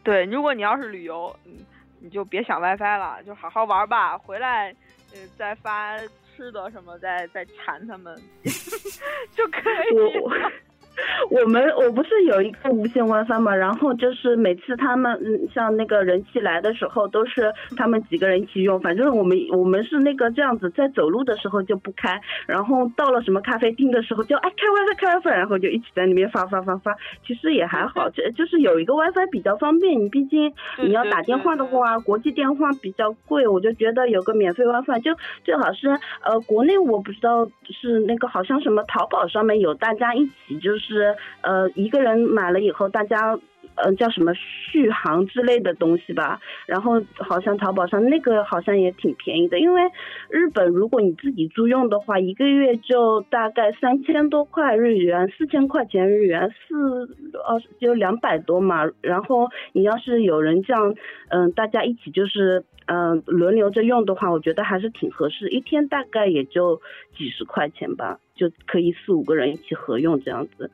[0.01, 1.51] 对，如果你要是旅游，嗯，
[1.99, 4.73] 你就别想 WiFi 了，就好好玩吧，回来，
[5.11, 5.97] 呃，再发
[6.33, 8.17] 吃的什么，再再馋他们
[9.35, 9.59] 就可
[9.91, 10.51] 以了。
[11.29, 18.79] 我们我不是有一个无线 WiFi 嘛，然后就是每次他们嗯像那个人气来的时候，都是他们几个人一起用。
[18.79, 26.95] 反正我们我们是那个这样子，在走路的时候就不开，然后到了什么咖啡厅的时候就哎开 WiFi 开 WiFi，然后就一起在那边发发发发。
[27.25, 29.99] 其实也还好，这就是有一个 WiFi 比较方便。
[29.99, 35.87] 你毕竟你要打电话的话，国际电话比较贵，我就觉得有个免费 WiFi 就最好是
[36.23, 43.39] 呃国内我不知道是那个好像什么淘宝上面有大家一起就是是呃一个人买了以后大家。
[43.75, 49.81] 呃，叫什么续航之类的东西吧，然后好像淘宝上那个好像也挺便宜的，因为
[50.29, 58.83] 日本如果你自己租用的话，一个月就大概三千多块日元，四千块钱日元，四呃就两百多嘛。
[59.01, 60.95] 然后你要是有人这样，
[61.29, 66.81] 嗯、大家一起就是嗯、轮流着用的话，我觉得还是挺合适，一天大概也就
[67.17, 70.69] 几十块钱吧，就可以四五个人一起合用这样子，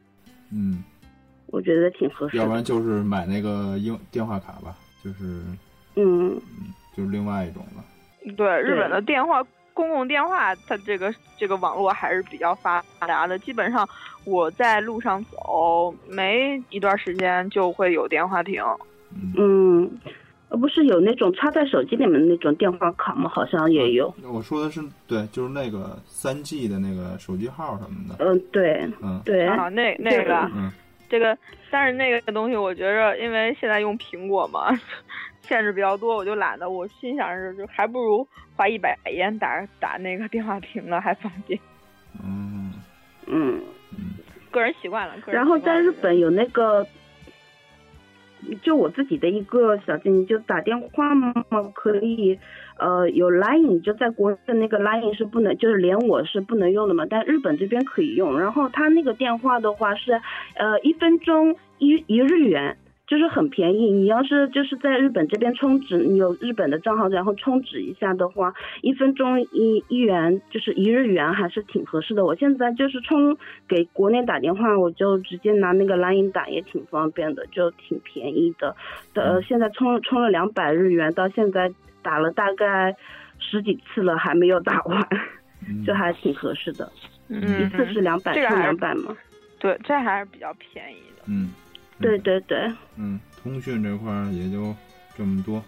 [0.52, 0.84] 嗯，
[1.52, 2.38] 我觉得挺合适。
[2.38, 5.42] 要不然就是买那个英电话卡吧，就是
[5.96, 6.40] 嗯，
[6.96, 7.84] 就是另外一种了。
[8.36, 13.40] 对，日本的电话公共电话，它这个这个网络还是比较发达的。
[13.40, 13.88] 基本上
[14.26, 18.62] 我在路上走，没一段时间就会有电话亭。
[19.14, 19.92] 嗯，嗯，
[20.50, 23.30] 呃，不是有那种插在手机里面的那种电话卡吗？
[23.34, 24.14] 好像也有。
[24.24, 28.16] 我说的是对，就是那个三 G 的那个手机号什么的。
[28.20, 30.72] 嗯、对嗯对，啊，那那个嗯
[31.10, 31.38] 这个，
[31.72, 34.70] 但是那个东西，我觉着，因为现在用苹果嘛，
[35.42, 36.70] 限制比较多，我就懒得。
[36.70, 41.60] 我心想是，就还不如花一百元打打那个电话亭呢，还方便。
[42.24, 42.74] 嗯
[43.28, 43.62] 嗯。
[43.92, 44.16] 嗯
[44.52, 45.14] 个人习惯了。
[45.20, 46.86] 个人然后在日本有那个，
[48.62, 51.34] 就我自己的一个小建议，就打电话嘛，
[51.74, 52.40] 可以，
[52.78, 58.40] 呃，有 Line，就在国内的那个 Line 是不能，就是连我是不能用的嘛，但日本这边可以用。
[58.40, 60.14] 然后他那个电话的话是，
[60.56, 62.78] 呃，一分钟一一日元。
[63.10, 72.24] 就是很便宜，你要是就是在日本这边充值，你有日本的账号，然后充值一下的话，一分钟一一元，就是一日元，还是挺合适的。
[72.24, 73.36] 我现在就是充
[73.68, 78.76] 给国内打电话，我就直接拿那个 Line 打，也挺方便的，就挺便宜的。
[79.16, 82.96] 呃，现在充充了两百日元，到现在打了大概
[83.40, 85.08] 十几次了，还没有打完，
[85.68, 86.88] 嗯，就还挺合适的。
[87.28, 89.18] 嗯，一次是两百，充这个还是两百嘛。
[89.58, 91.24] 对，这还是比较便宜的。
[91.28, 91.50] 嗯，
[92.00, 94.76] 对对对，嗯，通讯这块儿也就
[95.18, 95.64] 这么多。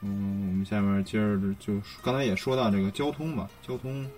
[0.00, 4.08] 嗯，我们下面接着就刚才也说到这个交通嘛，交通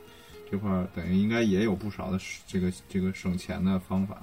[0.51, 4.23] 这块儿等于应该也有不少的这个这个省钱的方法。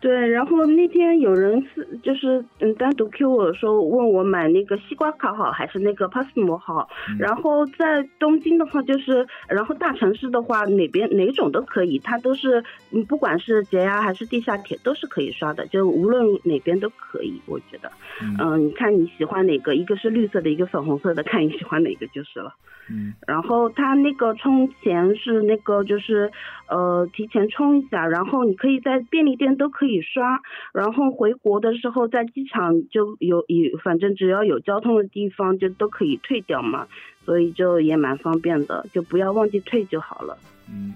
[0.00, 6.88] 对，然后那天有人是就是嗯单独 Q 我说问我买那个西瓜卡好还是那个 Passmo 好，
[7.18, 17.90] 然后在东京的话就是，然后大城市的话哪边哪种都可以，它都是嗯不管是捷压还是地下铁都是可以刷的，就无论哪边都可以，我觉得，
[18.38, 22.54] 嗯，你看你喜欢哪个，一个是绿色的，一个粉红色的，看你喜欢哪个就是了。
[22.90, 26.30] 嗯，然后它那个充钱是那个就是，
[26.68, 30.40] 呃，提前充一下，然后你可以在便利店都可以刷，
[30.72, 36.86] 然后回国的时候在机场就有有，反正只要有交通的地方就都可以退掉嘛，
[37.24, 40.36] 所以就也蛮方便的，就不要忘记退就好了。
[40.70, 40.94] 嗯，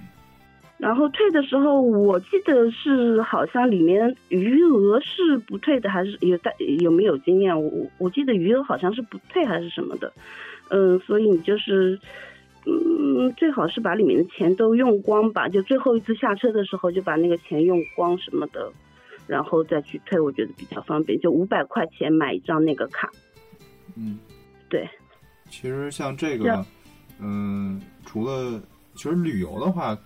[0.78, 7.62] 然后退的时候我记得是好像里面余额是不退的，还是有带有没有经验？
[7.62, 10.12] 我我记得余额好像是不退还是什么的。
[10.74, 11.98] 嗯，所以你就是，
[12.66, 18.72] 嗯，最好是把里面的钱都用光吧，就最后一次下车的时候就把那个钱用光什么的，
[19.26, 21.18] 然后再去退，我觉得比较方便。
[21.20, 23.10] 就五百块钱买一张那个卡。
[23.96, 24.18] 嗯，
[24.68, 24.88] 对。
[25.50, 26.64] 其实像这个，
[27.20, 28.60] 嗯，除了
[28.94, 29.96] 其实旅游的话，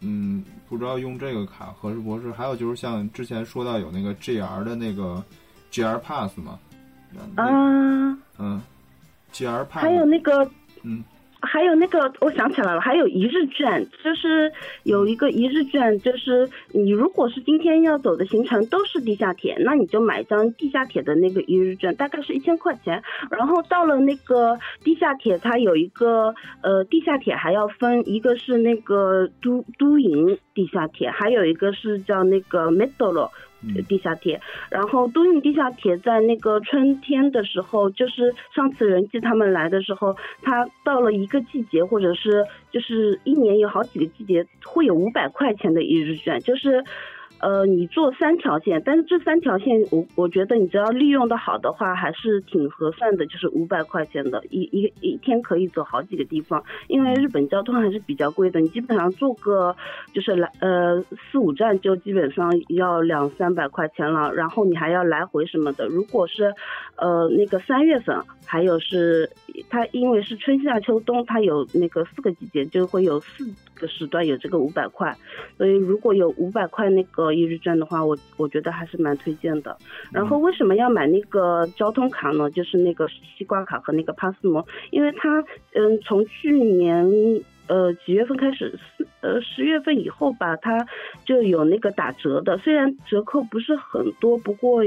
[0.00, 2.30] 嗯，不知道用这个卡合适不合适。
[2.30, 5.22] 还有就是像之前说到有那个 GR 的那个
[5.70, 6.58] GR Pass 嘛，
[7.36, 8.62] 啊，嗯
[9.32, 9.82] ，GR Pass，。
[9.82, 10.48] 还有那个，
[10.82, 11.02] 嗯，
[11.40, 14.52] 还有那个，我想起来了，还有一日券，就是
[14.84, 23.02] 有一个一日券，就是你如果是今天要走的行程都是地下铁，那你就买一张地下铁的那个一日券，大概是一千块钱。
[23.30, 33.30] 然后到了那个地下铁，它有一个呃，地下铁还要分，一个是那个都都营地下铁，还有一个是叫那个 Metro。
[33.88, 34.40] 地下铁，
[34.70, 46.84] 然后都营地下铁在那个春天的时候，就是上次人记他们来的时候，他到了一个季节，或者是就是一年有好几个季节，会有五百块钱的一日券，就是。
[47.38, 56.62] 呃，你坐三条线，但是这三条线，我我觉得你只要利用的好的话，还是挺合算的，就是五百块钱的一一一天可以走好几个地方。
[56.88, 59.76] 因为日本交通还是比较贵的，你基本上坐个
[60.14, 65.86] 就是来呃四五站就基本上要两三百块钱了，然后你还要来回什么的。
[65.86, 66.52] 如果是
[66.96, 69.28] 呃那个三月份，还有是
[69.68, 73.44] 它因为是春夏秋冬，它有那个四个季节，就会有四
[73.76, 75.16] 个时段有这个五百块，
[75.56, 77.36] 所以如果有五百块那个。
[77.36, 79.76] 一日券的话，我我觉得还是蛮推荐的。
[80.10, 82.50] 然后为什么要买那个交通卡呢？
[82.50, 87.06] 就是那个西瓜卡和那个 Passmo，因为它嗯，从去年
[87.66, 88.78] 呃几月份开始，
[89.20, 90.86] 呃十月份以后吧，它
[91.26, 92.56] 就有那个打折的。
[92.56, 94.82] 虽然折扣不是很多，不过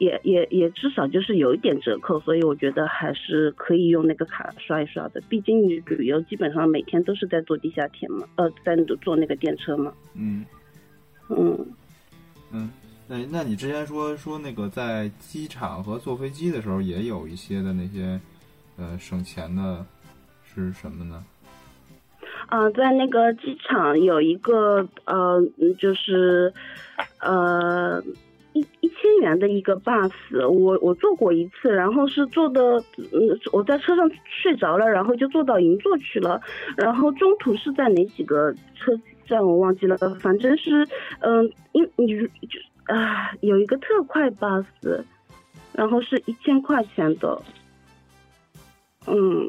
[0.00, 5.20] 也也也至少就是有一点折扣，所以我觉得还是可以用那个卡刷一刷的。
[5.28, 9.92] 毕竟你旅游基本上每天都是在坐地下铁嘛，呃，在坐那个电车嘛。
[10.14, 10.44] 嗯。
[11.28, 11.66] 嗯，
[12.50, 12.70] 嗯，
[13.06, 18.18] 那那你之前说说那个在机场和坐飞机的时候也有一些的那些，
[18.76, 19.86] 呃，省钱的
[20.42, 21.22] 是什么呢？
[22.48, 25.40] 啊，在那个机场有一个呃，
[25.78, 26.52] 就是
[27.20, 28.02] 呃
[28.52, 30.10] 一一千元的一个 bus，
[30.48, 32.60] 我我坐过一次，然后是坐的，
[32.96, 36.40] 嗯，我在车上睡着了，然后就坐到银座去了，
[36.76, 38.98] 然后中途是在哪几个车？
[39.26, 40.84] 站我忘记了，反正是，
[41.20, 42.26] 嗯，因你就
[42.92, 44.64] 啊有一个特快 bus，，
[45.72, 47.40] 然后是一千块钱的，
[49.06, 49.48] 嗯，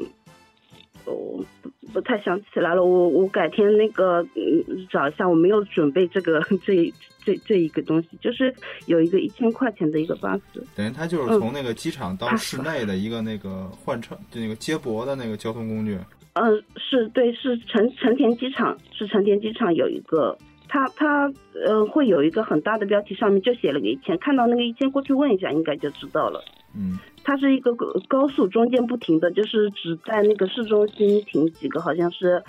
[1.04, 6.92] 我不不太想起来了，我我改天那个嗯找一下，我没有准备这个 这
[7.24, 8.54] 这这一个东西，就是
[8.86, 15.98] 有一个一千块钱的一个巴士，等于它就是从那个机场到市内的一个那个换乘那个接驳的那个交通工具。
[16.34, 20.36] 嗯，是对，是成成田机场，是成田机场有一个，
[20.68, 21.32] 它它
[21.66, 26.42] 呃会有一个很大的标题，上面就写了个一千，看到那个一千过去问一下，应该就知道了。
[26.74, 27.74] 嗯，它是一个
[28.08, 32.42] 高速，中间不停的就是只在那个市中心停几个，好像是。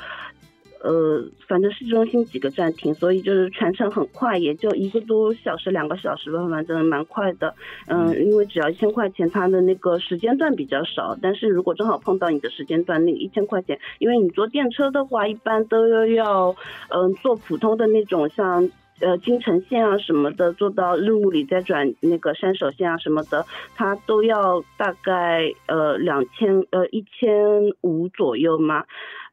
[0.84, 7.55] 呃，反正市中心几个站停，所以就是全程很快，也就一个多小时、两个小时吧，反正蛮快的。
[7.88, 16.53] 嗯，因为只要一千块钱，它的那个时间段比较少，但是如果正好碰到你的时间段，那一千块钱，因为你坐电车的话，一般都要，
[16.89, 18.69] 嗯，坐普通的那种，像
[18.99, 28.84] 呃京城线啊什么的，坐到日暮里再转那个山手线啊什么的，它都要大概呃两千呃一千五左右嘛。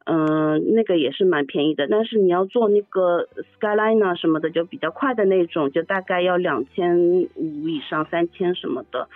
[0.04, 3.28] 嗯，那个也是蛮便宜的，但是你要坐那个
[3.58, 6.98] Skyline 什么的，就比较快的那种，就大概要两千
[7.34, 9.08] 五以上，三千什么的。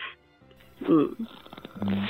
[0.80, 1.16] 嗯
[1.80, 2.07] 嗯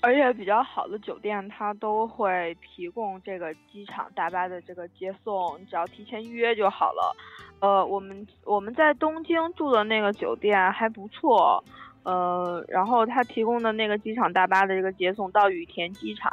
[0.00, 7.16] 而且比较好的酒店，它都会提供这个机场大巴的这个接送，你只要提前预约就好了。
[7.60, 11.62] 呃，我们我们在东京住的那个酒店还不错，
[12.08, 16.32] 呃，然后他提供的那个机场大巴的这个接送到羽田机场，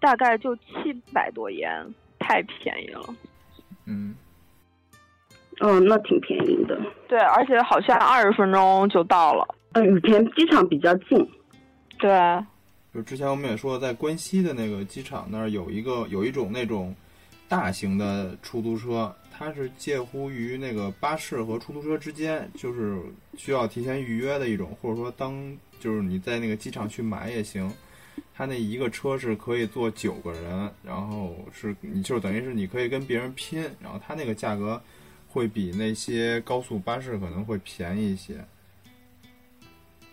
[0.00, 1.86] 大概就七百多元，
[2.18, 3.00] 太便宜了。
[3.86, 4.16] 嗯，
[5.60, 6.76] 哦，那挺便宜的。
[7.06, 9.46] 对，而且好像二十分钟就到了。
[9.74, 11.24] 呃，羽田机场比较近。
[11.96, 12.10] 对。
[12.92, 16.92] 就之前我们也说，在关西的那个机场那儿有一个有一种那种
[17.50, 23.02] 大型的出租车，它是介乎于那个巴士和出租车之间，就是
[23.36, 25.34] 需要提前预约的一种，或者说当
[25.80, 27.68] 就是你在那个机场去买也行。
[28.32, 34.80] 它那一个车是可以坐九个人，然后是你就等于是你可以跟别人拼，然后它那个价格
[35.28, 38.34] 会比那些高速巴士可能会便宜一些。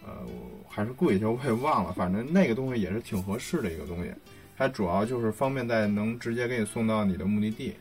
[0.04, 0.26] 呃，
[0.68, 1.94] 还是贵一些，我也忘了。
[1.94, 4.12] 反正那个东西也是挺合适的一个东西，
[4.58, 7.76] 它主要就是方便在能直接给你送到你的目的地。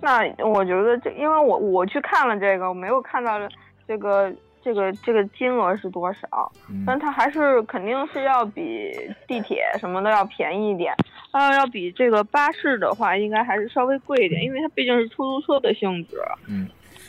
[0.00, 3.38] 那我觉得这，因为我我去看了这个，我没有看到
[3.86, 4.32] 这个
[4.62, 6.50] 这个这个金额是多少，
[6.86, 8.90] 但它还是肯定是要比
[9.28, 10.94] 地铁什么的要便宜一点。
[11.32, 16.16] 呃，要比这个巴士的话，应该还是稍微贵一点，因为它毕竟是出租车的性质。
[16.48, 16.68] 嗯。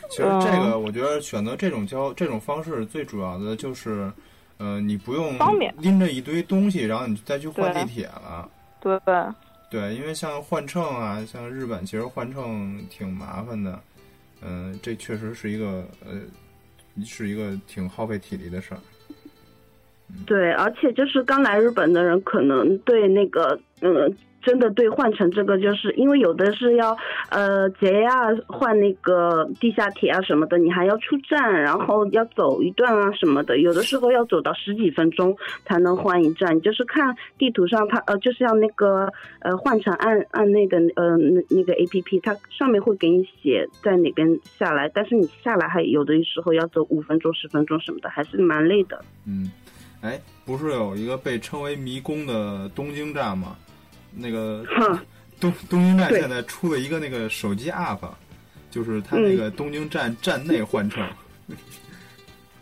[0.10, 4.12] 其实这个，我觉得选择这种交这种方式，最主要的就是，
[4.64, 5.38] 呃，你不用
[5.78, 8.50] 拎着一堆东西，然后你再去换地铁了。
[8.80, 8.98] 对。
[9.70, 13.78] 对，因为像换乘啊，像日本，其实换乘挺麻烦的。
[14.42, 16.22] 嗯，这确实是一个呃，
[17.04, 18.80] 是一个挺耗费体力的事儿。
[20.26, 24.16] 对，而且就是刚来日本的人，可能对那个嗯。
[24.44, 26.96] 真的对换成这个，就是因为有的是要
[27.30, 35.36] 呃捷啊换那个地下铁啊什么的，你还要出站，然后要走一段啊什么的，有的时候要走到十几分钟
[35.66, 36.60] 才能换一站。
[36.62, 39.08] 就是看地图上它呃就是要那个
[39.40, 49.04] 呃换乘按按那个呃那那个 A P P，它上面会给你写在哪边下来，但是你下来还有的时候要走五分钟十分钟什么的，还是蛮累的。
[49.26, 49.50] 嗯，
[50.02, 53.56] 哎，不是有一个被称为迷宫的东京站吗？
[54.16, 54.66] 那个
[55.40, 58.00] 东东京站现在出了一个那个手机 app，
[58.72, 61.08] 就是它那个东京站站内换乘。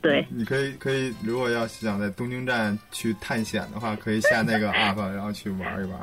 [0.02, 6.00] 对， 你可以可以，如果要想在东京站去探险的话，可以下那个 app，然后去玩一玩。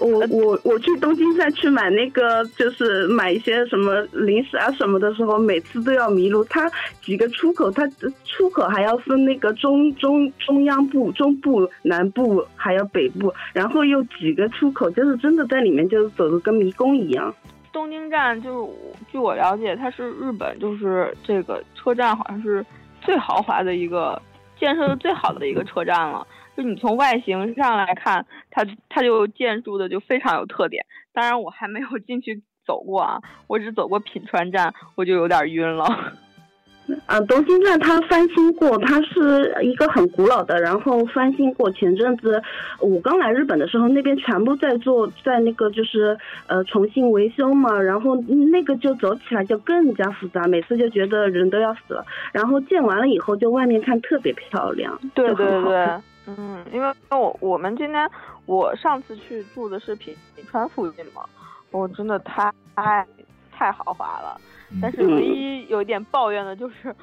[0.00, 6.44] 我我我去东京站去买那个，就是买一些什么零食啊什么的时候，每次都要迷路。
[6.44, 6.70] 它
[7.02, 7.88] 几个出口，它
[8.24, 17.34] 出口还要分那个中中中央部、中部、南部，还有北部，然后又几个出口，就是真的在里面就是走的跟迷宫一样。
[17.72, 18.72] 东京站就是
[19.10, 22.64] 据我了解，它是日本就是这个车站好像是
[23.00, 24.20] 最豪华的一个，
[24.58, 26.26] 建设的最好的一个车站了。
[26.58, 30.84] 就你从外形上来看，它它就建筑的就非常有特点。
[31.12, 35.84] 当然我还没有进去走过啊，我只走过品川站，我就有点晕了。
[37.06, 41.70] 啊，东京站它翻新过，它是一个很古老的，然后翻新过。
[41.70, 42.42] 前阵子
[42.80, 48.16] 我刚来日本的时候，那边全部在做，在那个就是呃重新维修嘛，然后
[48.50, 52.04] 那个就走起来就更加复杂，每次就觉得人都要死了。
[52.32, 55.88] 然后建完了以后，就外面看特别漂亮，对对对。
[56.36, 58.10] 嗯，因为我我们今天
[58.44, 61.24] 我上次去住的是品品川附近嘛，
[61.70, 62.52] 我真的太
[63.50, 64.38] 太豪华了。
[64.82, 66.94] 但是唯一有一点抱怨的就是，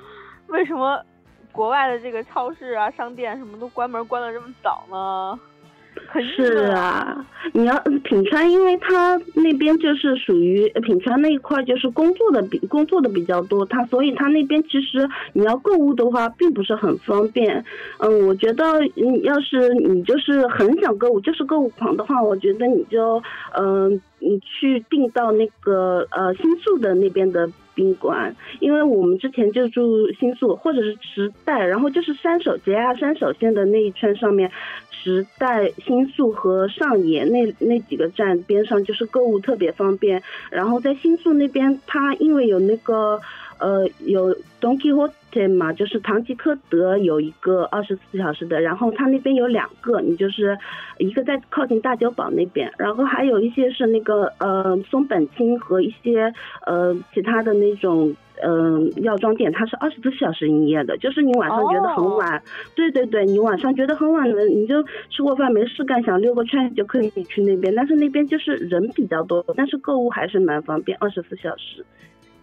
[0.48, 1.04] 为什么
[1.52, 5.40] 国外的这个超市啊、商店什么都关门关的这么早呢？
[6.36, 17.64] 是啊，你要品川，因为他那边就是属于品川那一块，就是工作的比工作的比较多，他所以他那边其实你要购物的话，并不是很方便。
[18.00, 23.22] 嗯，我觉得你要是你就是很想购物，就是购物狂的话，我觉得你就
[23.58, 34.52] 嗯，你去订到那个呃新宿的那边的宾馆，因为我们之前就住新宿或者是时代，然后就是三手街啊三手线的那一圈上面。
[34.90, 43.22] 时代新宿和上野那那几个站边上就是购物特别方便，然后在新宿那边，它因为有那个
[43.60, 50.58] 呃有 Don Quixote 嘛，就是唐吉诃德有一个二十四小时的，然后它那边有两个，你就是
[50.98, 56.34] 一个在靠近大久保那边，然后还有一些是那个呃松本清和一些
[56.66, 58.16] 呃其他的那种。
[58.44, 62.44] 嗯，药妆店它是二十四小时营业的，就是你晚上觉得很晚，
[62.76, 71.86] 对对对，你晚上觉得很晚了，你就吃过饭没事干，想溜个圈就可以去那边，但是那边就是人比较多，但是购物还是蛮方便，二十四小时，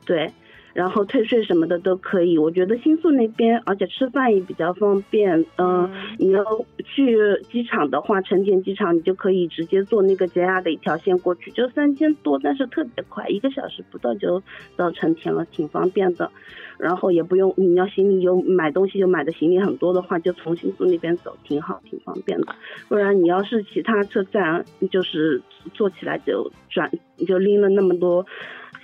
[0.06, 0.30] 对。
[0.74, 2.38] 然后退税什么的都可以。
[2.38, 5.44] 我觉得新宿那边，而且吃饭也比较方便。
[5.56, 6.44] 嗯，你要
[6.84, 7.16] 去
[7.50, 14.42] 机场的话，成田机场你就可以直接坐那个 JR 的一条线过去，就三千多，但是特别快，一个小时不到就
[14.76, 16.30] 到成田了，挺方便的。
[16.78, 22.56] 然后也不用你要行李有买东西就买的行李很多的话，就从新宿那边走，挺好，挺方便的。
[22.88, 25.40] 不然你要是其他车站，就是
[25.74, 26.90] 坐起来就转
[27.28, 28.26] 就拎了那么多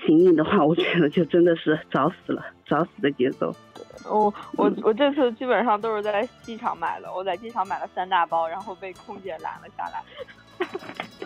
[0.06, 3.54] 行李的话，我觉得就真的是找死了， 找死的节奏。
[4.08, 10.02] 我我我这次基本上都是在机场买的，我在机场买了三大包，然后被空姐拦了下来。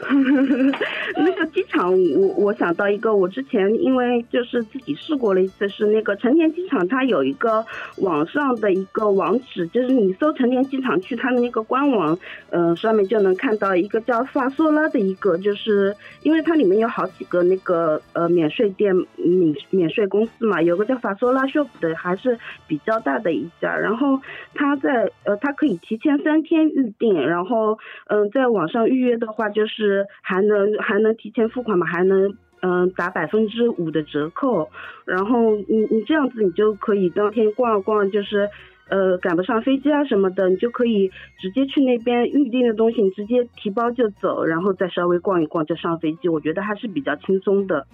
[1.16, 7.64] 那个机场，我我想到一个，我之前因为就是自己试过了一次，是那个成田机场，它有一个
[7.98, 12.18] 网上的一个网址，就是你搜成田机场去它的那个官网，
[12.50, 22.36] 呃，上面就能看到一个叫法索拉的一个，就是因为它里面有好几个那个呃免税店免免税公司嘛，有个叫法索拉 shop 的，还是
[22.66, 24.20] 比较大的一家，然后
[24.52, 27.78] 它在呃它可以提前三天预定，然后
[28.08, 29.12] 嗯在网上预约。
[29.12, 29.91] 的话就是
[30.22, 34.68] 还能还能提前付款嘛，还能嗯打百分之五的折扣，
[35.04, 38.48] 然后你你这样子你就可以当天逛逛，就是
[38.88, 47.86] 呃赶不上飞机啊什么的，你就可以直接去那边预定的东西，你直接提包就走，然后再稍微逛一逛就上飞机，我觉得还是比较轻松的。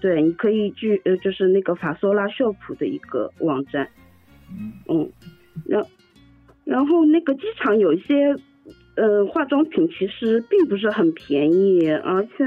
[0.00, 3.88] 对，你可以去呃就是那个法索拉秀普的一个网站，
[4.88, 5.10] 嗯，
[5.66, 5.84] 然
[6.64, 8.36] 然后那个机场有一些。
[8.94, 12.44] 呃，化妆品其实并不是很便宜，而且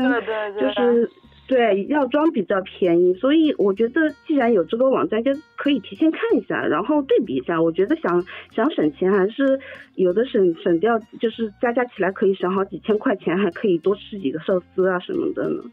[0.59, 1.09] 就是
[1.47, 7.61] 对药妆比较便宜，所以我觉得既然有这个网站，就可以提前看一下，然后对比一下。
[7.61, 8.23] 我觉得想
[8.53, 9.59] 想省钱，还是
[9.95, 15.63] 有的省省掉，就是加加起来可以省好几千块钱，还可以多吃几个寿司啊什么的呢。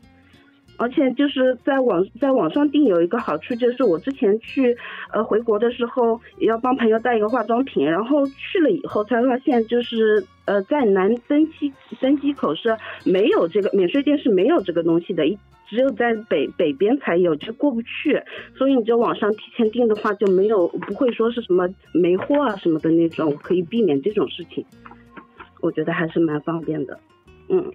[0.79, 4.77] 而且就是在网在网上订有一个好处，就是我之前去
[5.13, 18.21] 呃回国的时候，也要帮朋友带一个化妆品，然后去了以后才发现，就是呃在南登机登机口是没有这个免税店是没有这个东西的，一只有在北北边才有，就过不去。
[18.57, 24.65] 所以你就网上提前订的话，就没有不会说是什么没货啊什么的那种，可以避免这种事情。
[25.61, 26.99] 我觉得还是蛮方便的，
[27.49, 27.73] 嗯。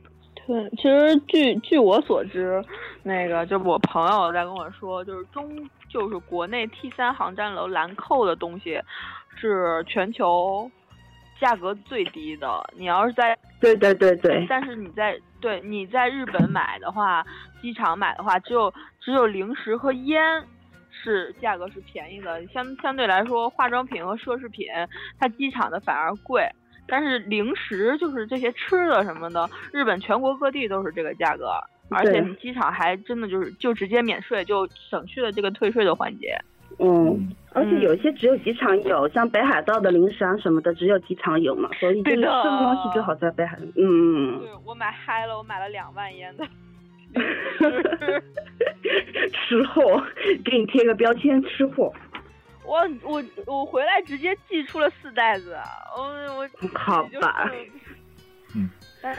[0.48, 2.64] 对，其实据据我所知，
[3.04, 8.80] 那个就我朋友在跟我说，就是中就是国内 T 三航站楼兰蔻的东西，
[9.36, 10.72] 是全球
[11.38, 12.48] 价格最低的。
[12.78, 17.26] 你要是在对对对对，但是你在对你在日本买的话，
[17.62, 20.42] 机场买的话，只有只有零食和烟
[20.90, 22.48] 是价格是便宜的。
[22.48, 24.66] 相相对来说，化妆品和奢侈品，
[25.20, 26.50] 它机场的反而贵。
[26.88, 31.52] 但是零食就是这些吃的什么的，日本全国各地都是这个价格，
[31.90, 36.38] 而且机场还真的就是就直接免税，就省去了这个退税的环节。
[36.80, 43.58] 嗯，而且有些只有机场有，像北海道的零食啊什么的，只有机场有嘛，所以这个吃的东西最好在北海。
[43.60, 44.40] 嗯嗯嗯。
[44.42, 46.46] 对我买嗨了，我买了两万烟的。
[49.48, 50.04] 吃货，
[50.44, 51.92] 给你贴个标签，吃货。
[52.68, 55.56] 我我我回来直接寄出了四袋子，
[55.98, 56.04] 我
[56.38, 56.48] 我
[56.78, 57.50] 好吧，
[58.54, 58.70] 嗯，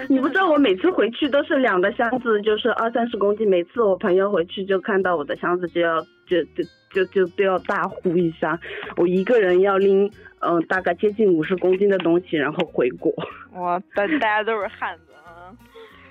[0.08, 8.58] 你不知道我每次回去都是两个箱子，就是二三十公斤，每次我朋友回去就看到我的箱子就要就就就就都要大呼一下，
[8.96, 13.10] 我一个人要拎嗯大概接近五十公斤的东西然后回国，
[13.58, 15.48] 哇，大大家都是汉子啊，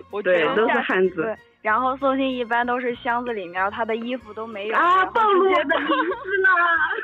[0.10, 1.38] 我对都是汉子。
[1.64, 6.50] 然后送信一般都是箱子里面他的衣服都没有啊，暴露我的名字了。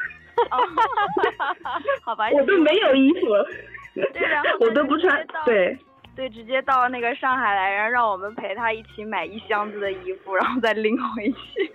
[2.04, 3.28] 好吧，我都没有衣服，
[4.14, 5.78] 对，然后我都不穿，对，
[6.16, 11.72] 对，直接到那个上海来，然后让我们陪他一起买一箱子的衣服，然后再拎回去。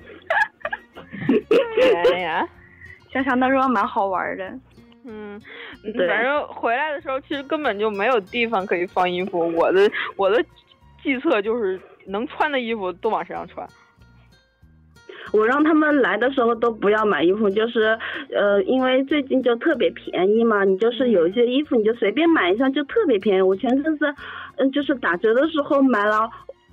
[2.15, 2.49] 哎呀，
[3.13, 4.59] 想想那时候蛮好玩的，
[5.05, 5.41] 嗯，
[6.09, 10.45] 反正回来的时候其实根本就没有地方可以放衣服，我的我的
[11.03, 13.67] 计策就是能穿的衣服都往身上穿。
[15.33, 17.99] 我让他们来的时候都不要买衣服，就是，
[18.35, 23.43] 呃，因为最近就特别便宜嘛，你就是有一些衣服你就随便买一下就特别便宜。
[23.43, 24.15] 我前阵子，
[24.57, 26.29] 嗯，就是打折的时候买了，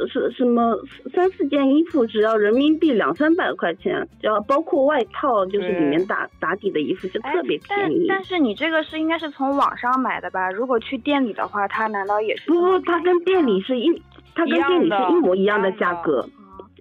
[0.07, 0.77] 是什么
[1.13, 8.05] 三四件衣服只要人民币两三百块钱，就要包括外套，就是里面打打底的衣服就特别便宜。
[8.07, 10.49] 但但是你这个是应该是从网上买的吧？
[10.51, 12.49] 如果去店里的话，它难道也是？
[12.49, 14.01] 不不，它跟店里是一，
[14.33, 16.25] 它跟店里是一模一样的价格。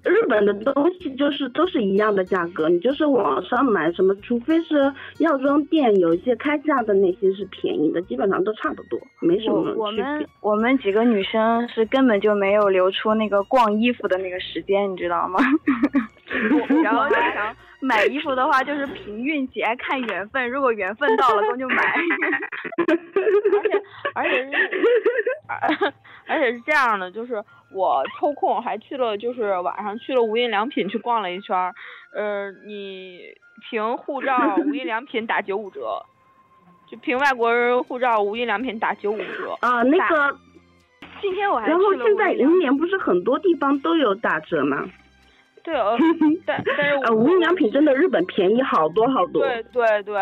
[0.05, 15.39] 日本的东西就是都是一样的价格，你就是网上买什么，除非是药妆店有一些开价的那些是便宜的，基本上都差不多，没什么我们我们几个女生是根本就没有留出那个逛衣服的那个时间，你知道吗？
[16.83, 20.51] 然后想买衣服的话就是凭运气，爱看缘分。
[20.51, 21.77] 如果缘分到了，咱就买。
[23.55, 23.83] 而且
[24.15, 24.53] 而且是，
[25.49, 25.93] 而
[26.27, 31.75] 而且是这样的，就是我抽空还去了，就是晚上去了无印良品去逛了一圈儿。
[32.15, 33.21] 呃，你
[33.69, 36.03] 凭护照无印良品打九五折，
[36.91, 39.57] 就凭外国人护照无印良品打九五折。
[39.61, 40.39] 啊，那个，
[41.21, 44.89] 今天我还然后现在明年不是很多地方都有打折吗？
[45.65, 45.97] 对，呃，
[46.47, 49.43] 但但是呃，无印良品真的日本便宜好多好多。
[49.43, 50.15] 对对对，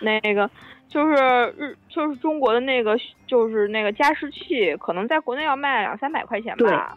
[0.00, 0.48] 那个
[0.88, 1.14] 就是
[1.58, 2.96] 日就是中国的那个
[3.26, 6.96] 就是那个加湿器，可能在国内要卖两三百块钱吧，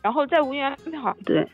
[0.00, 1.46] 然后在无印良品好像对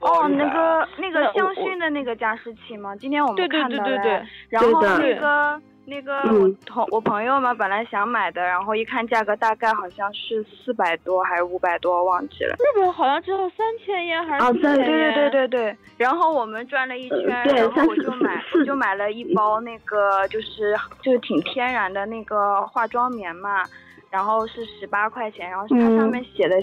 [0.00, 2.94] 哦，那个那个香薰的那个加湿器吗？
[2.96, 3.90] 今天我对对们看到了。
[3.90, 12.54] 对对对，然后对的那个那个嗯我同我朋友嘛，本来想买的，然后一看价格大概好像是四百多还是五百多，忘记了。
[12.54, 15.12] 日本好像只有三千烟还是哦在四千对对？
[15.12, 23.64] 对对对，然后我们转了一圈，呃然后我就买我就买了一包那个就是就是挺天然的那个化妆棉嘛，
[24.08, 26.62] 然后是十八块钱，然后是它上嗯面写的、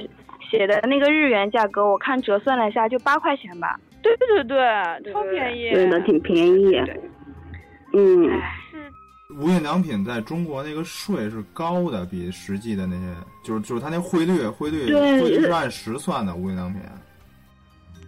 [0.49, 3.77] 写的那个日元价格，我看折算了一下就八块钱吧。
[4.01, 4.45] 对对对
[5.03, 5.71] 对超便宜。
[5.71, 6.81] 对的，挺便宜。
[7.91, 8.55] 嗯，唉，
[9.37, 16.81] 无印良品在中国那个税是高的，比实际的那些，就是就是它那汇率汇率汇率是按十算的，无印良品。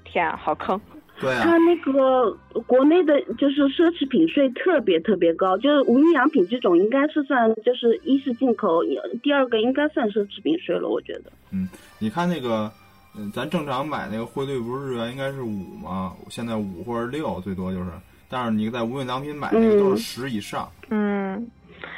[0.04, 0.80] 天啊，好坑！
[1.20, 8.82] 对啊它，那个国内的就是奢侈品税特别特别高，就是无印良品这种应该是算就是一是进口，
[9.22, 11.32] 第二个应该算奢侈品税了，我觉得。
[11.52, 11.70] 嗯
[12.00, 12.72] 你看那个，
[13.16, 16.14] 嗯，咱正常买那个汇率不是日元应该是五吗？
[16.30, 17.92] 现在五或者六最多就是，
[18.32, 20.72] 但是你在无印良品买那个都是十以上。
[20.90, 21.36] 嗯，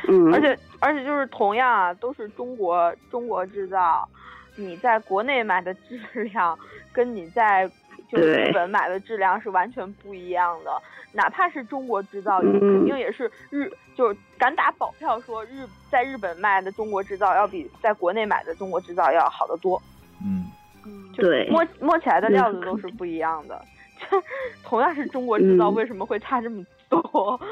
[0.08, 4.08] 嗯，而且而且就是同样啊，都是中国中国制造，
[4.56, 6.58] 你在国内买的质量
[6.92, 7.70] 跟你在
[8.12, 10.72] 就是日本买的质量是完全不一样的。
[11.16, 19.80] 哪怕是中国制造，嗯肯定也是日就是敢打保票说日在日本卖的中国制造要比在国内买的中国制造要好得多。
[20.26, 20.46] 嗯，
[20.84, 23.64] 嗯，就对摸摸起来的料子都是不一样的。
[24.12, 24.24] 就
[24.64, 27.40] 同样是中国制造，嗯为什么会差这么多？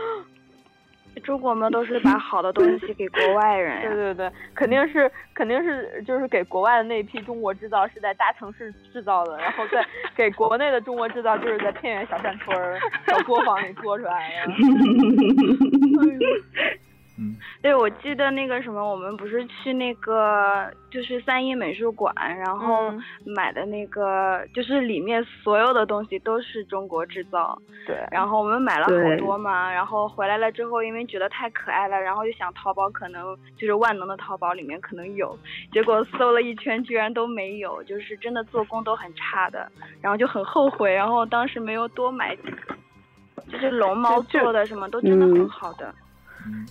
[1.25, 3.89] 中国嘛都是把好的东西给国外人呀。
[3.93, 9.85] 对对对，肯定是肯定是就是给国外的那批中国制造是在大城市制造的，然后在
[10.15, 14.53] 给国内的中国制造就是在偏远小山村儿、小作坊里做出来的。
[17.21, 27.55] 嗯，对，我记得那个什么，我们不是去那个就是三一美术馆，然后嗯买的那个，就是里面所有的东西都是中国制造。
[27.85, 35.37] 对，然后我们买了好多嘛，然后回来了之后，因为觉得太可爱了，然后就想淘宝可能就是万能的淘宝里面可能有，
[35.71, 42.75] 结果搜了一圈居然都没有，就是真的做工都很差的，然后就很后悔，然后当时没有多买几个，
[43.51, 45.87] 就是龙猫做的什么都真的很嗯好的。
[45.87, 45.93] 嗯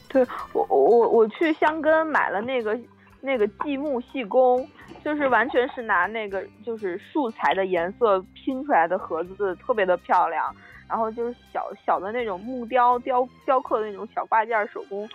[0.09, 2.79] 对我我我去香根买了那个
[3.21, 4.68] 那个积木细工，
[5.05, 10.55] 就是完全是拿那个就是素材的颜色拼出来的盒子，特别的漂亮。
[10.89, 15.09] 然后就是小小的那种木雕雕雕刻的那种小挂件儿手工，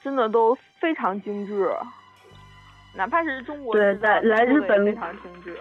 [0.00, 1.68] 真的都非常精致。
[2.94, 5.58] 哪怕是中国对制造来来日本非常精致。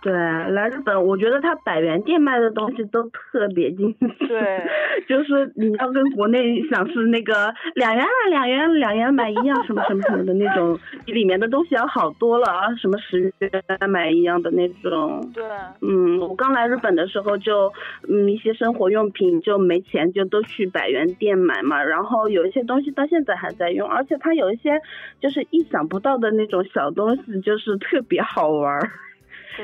[0.00, 4.28] 对，来日本，我觉得他百元店卖的东西都特别精致。
[4.28, 4.62] 对，
[5.08, 15.20] 就是你要跟国内想是那个两元啊，两元两元买一样什么什么什么的那种，比里面的东西要好多了啊，什么十元买一样的那种。
[15.34, 15.44] 对，
[15.80, 17.72] 嗯，我刚来日本的时候就，
[18.08, 21.82] 嗯，一些生活用品就没钱，就都去百元店买嘛。
[21.82, 24.80] 然后有一些东西到现在还在用，而且它有一些
[25.20, 28.88] 就是意想不到的那种小东西，就是特别好玩儿。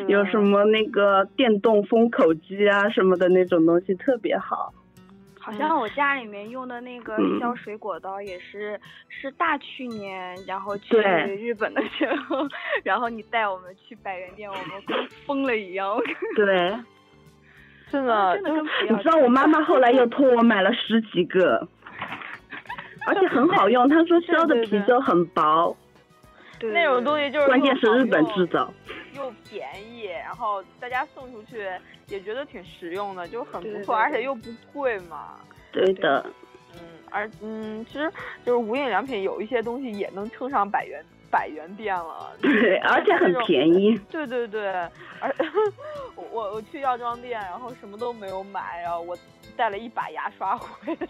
[0.08, 4.72] 有什么那个电动封口机啊什么的那种东西特别好。
[5.38, 8.80] 好像我家里面用的那个嗯削水果刀也是，
[9.10, 12.48] 是大去年，然后去日本的时候，
[12.82, 15.98] 然后你带我们去百元店，我们跟疯了一样。
[16.34, 16.74] 对，
[17.90, 21.68] 真的就是真的跟你知道我妈妈后来又托我买了十几个，
[23.06, 23.86] 而且很好用。
[23.86, 25.76] 她说削的皮就很薄，
[26.64, 28.72] 对那种东西就是关键是日本制造。
[29.14, 31.68] 又便宜，然后大家送出去
[32.08, 35.36] 也觉得挺实用的，就很不错，而且又不贵嘛。
[35.70, 36.24] 对的，
[36.74, 38.10] 嗯，而嗯，其实
[38.44, 41.00] 就是无印良品有一些东西也能称上百元
[41.30, 42.32] 百元店了。
[42.42, 43.96] 对，而且很便宜。
[44.10, 44.68] 对对对，
[45.20, 45.32] 而
[46.16, 49.16] 我我我去药妆店，然后什么都没有买，然后我
[49.56, 51.06] 带了一把牙刷回来。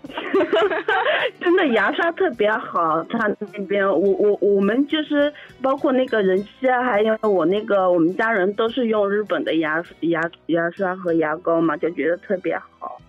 [1.40, 5.32] 真的牙刷特别好，他那边我我我们就是
[5.62, 13.00] 包括那个人气啊，还有我那个我们家人都是用日本的牙牙牙刷和牙膏嘛，就觉得特别好。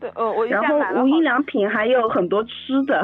[0.00, 3.00] 对，呃，我一然后无印良品还有很多吃的，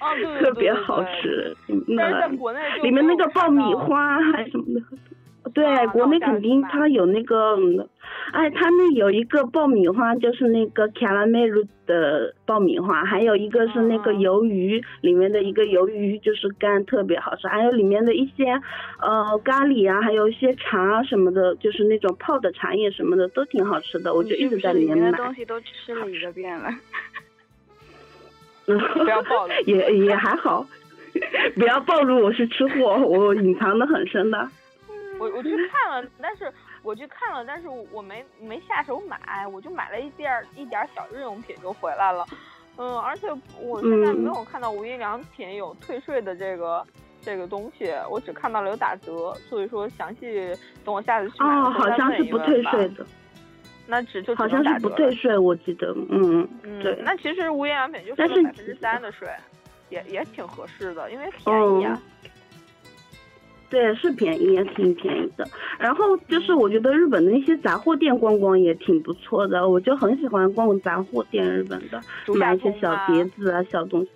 [0.00, 1.56] 哦，对对对 特别好吃。
[1.96, 4.80] 但是在那国内里面那个爆米花还什么的。
[5.54, 7.88] 对，啊国内肯定它有那个，嗯
[8.32, 18.60] 哎，它那有一个爆米花，就是那个 caramel 的爆米花，还有一个是那个鱿鱼，里面的一个鱿鱼就是干，特别好吃，还有里面的一些
[19.00, 25.18] 呃咖喱啊，还有一些茶啊什么的，就是那种泡的茶叶什么的都挺好吃的，我就一直在里面买是里面的。
[25.18, 26.70] 东西都吃了一个遍了？
[28.66, 30.66] 不要暴露也也还好，
[31.54, 34.48] 不要暴露我是吃货，我隐藏的很深的。
[35.18, 36.52] 我我去看了，但是
[36.82, 42.24] 我去看了，但是我没没下手买，我就买了一点儿一点儿小日用品就回来了。
[42.78, 43.26] 嗯，而且
[43.60, 46.86] 我现在嗯没有看到无印良品有退税的这个
[47.22, 50.54] 这个东西，我只看到了有打折，所以说详细
[50.84, 53.06] 等我下次去买哦，好像是不退税的，
[53.86, 54.78] 那只就只好像是。
[54.80, 56.94] 不退税，我记得，嗯，嗯，对。
[57.02, 59.26] 那其实无印良品就收但是了百分之三的税，
[59.88, 61.98] 也也挺合适的，因为便宜啊。
[63.68, 65.44] 对，是便宜，也挺便宜的。
[65.78, 72.00] 然后就是我觉得日本的那些杂货店逛逛也挺不错的，我就很喜欢逛杂货店，日本的
[72.38, 74.10] 买一些小碟子啊、小东西。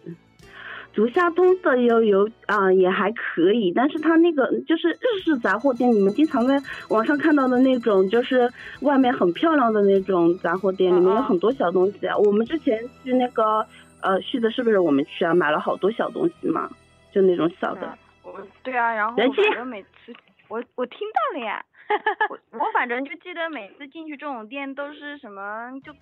[0.93, 12.17] 足下通的有有啊、也还可以，但是它那个就是日式杂货店，你们经常在网上看到的那种，就是外面很漂亮的那种杂货店，里面有很多小东西啊。
[12.17, 13.65] 我们之前去那个
[14.01, 15.33] 呃旭的是不是我们去啊？
[15.33, 16.69] 买了好多小东西嘛，
[17.13, 17.83] 就那种小的。
[17.83, 17.99] 嗯
[18.33, 20.15] 我对啊，然后人气反正每次
[20.49, 21.65] 我我听到了呀，
[22.31, 25.95] 我我反正就记得每次进去这种店都是什么就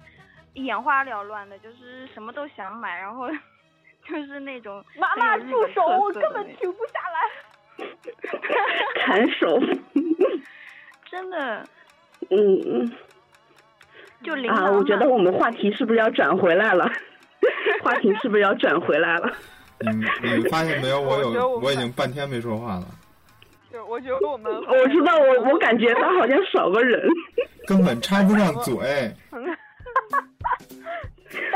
[0.54, 3.28] 眼花缭乱的，就是什么都想买，然后
[4.04, 7.18] 就是那种妈妈住手，我根本停不下来。
[8.96, 9.60] 砍手，
[11.04, 11.64] 真的
[12.30, 12.86] 嗯嗯。
[12.86, 12.92] 啊，
[14.24, 16.90] 就琳琅我觉得我们话题是不是要转回来了？
[17.82, 19.32] 话题是不是要转回来了？
[19.80, 21.00] 你你发现没有？
[21.00, 22.86] 我有我已经半天没说话了，
[23.72, 27.00] 就我觉得我们我知道，我我感觉他好像少个人。
[27.66, 28.74] 根本插不上嘴。
[29.30, 29.40] 但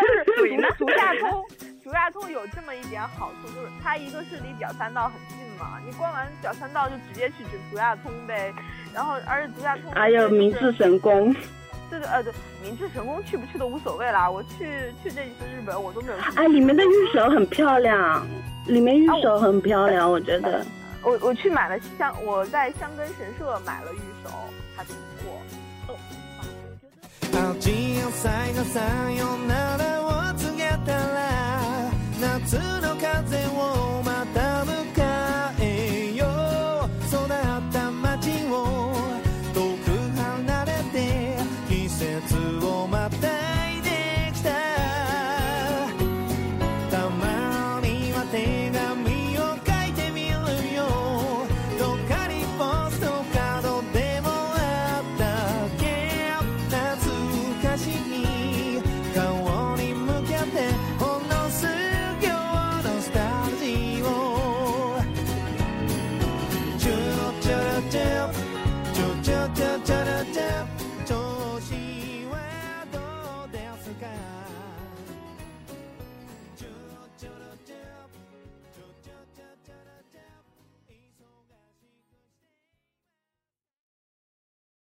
[0.06, 1.44] 是竹竹下通，
[1.82, 8.52] 竹下通有这么一点好处，就是它一个是离表三道很近嘛，你逛完表三道就直接去竹下通呗。
[8.94, 11.34] 然后，而且足下通还有就是明治神宫，
[11.92, 12.32] 对对呃对，
[12.62, 14.30] 明智成功去不去都无所谓啦。
[14.30, 16.18] 我去去这一次日本，我都没有。
[16.36, 18.26] 哎，里面的玉手很漂亮，
[18.66, 20.64] 里面玉手很漂亮，我觉得。
[21.02, 24.30] 我我去买了香，我在香根神社买了玉手，
[24.74, 24.98] 还不错。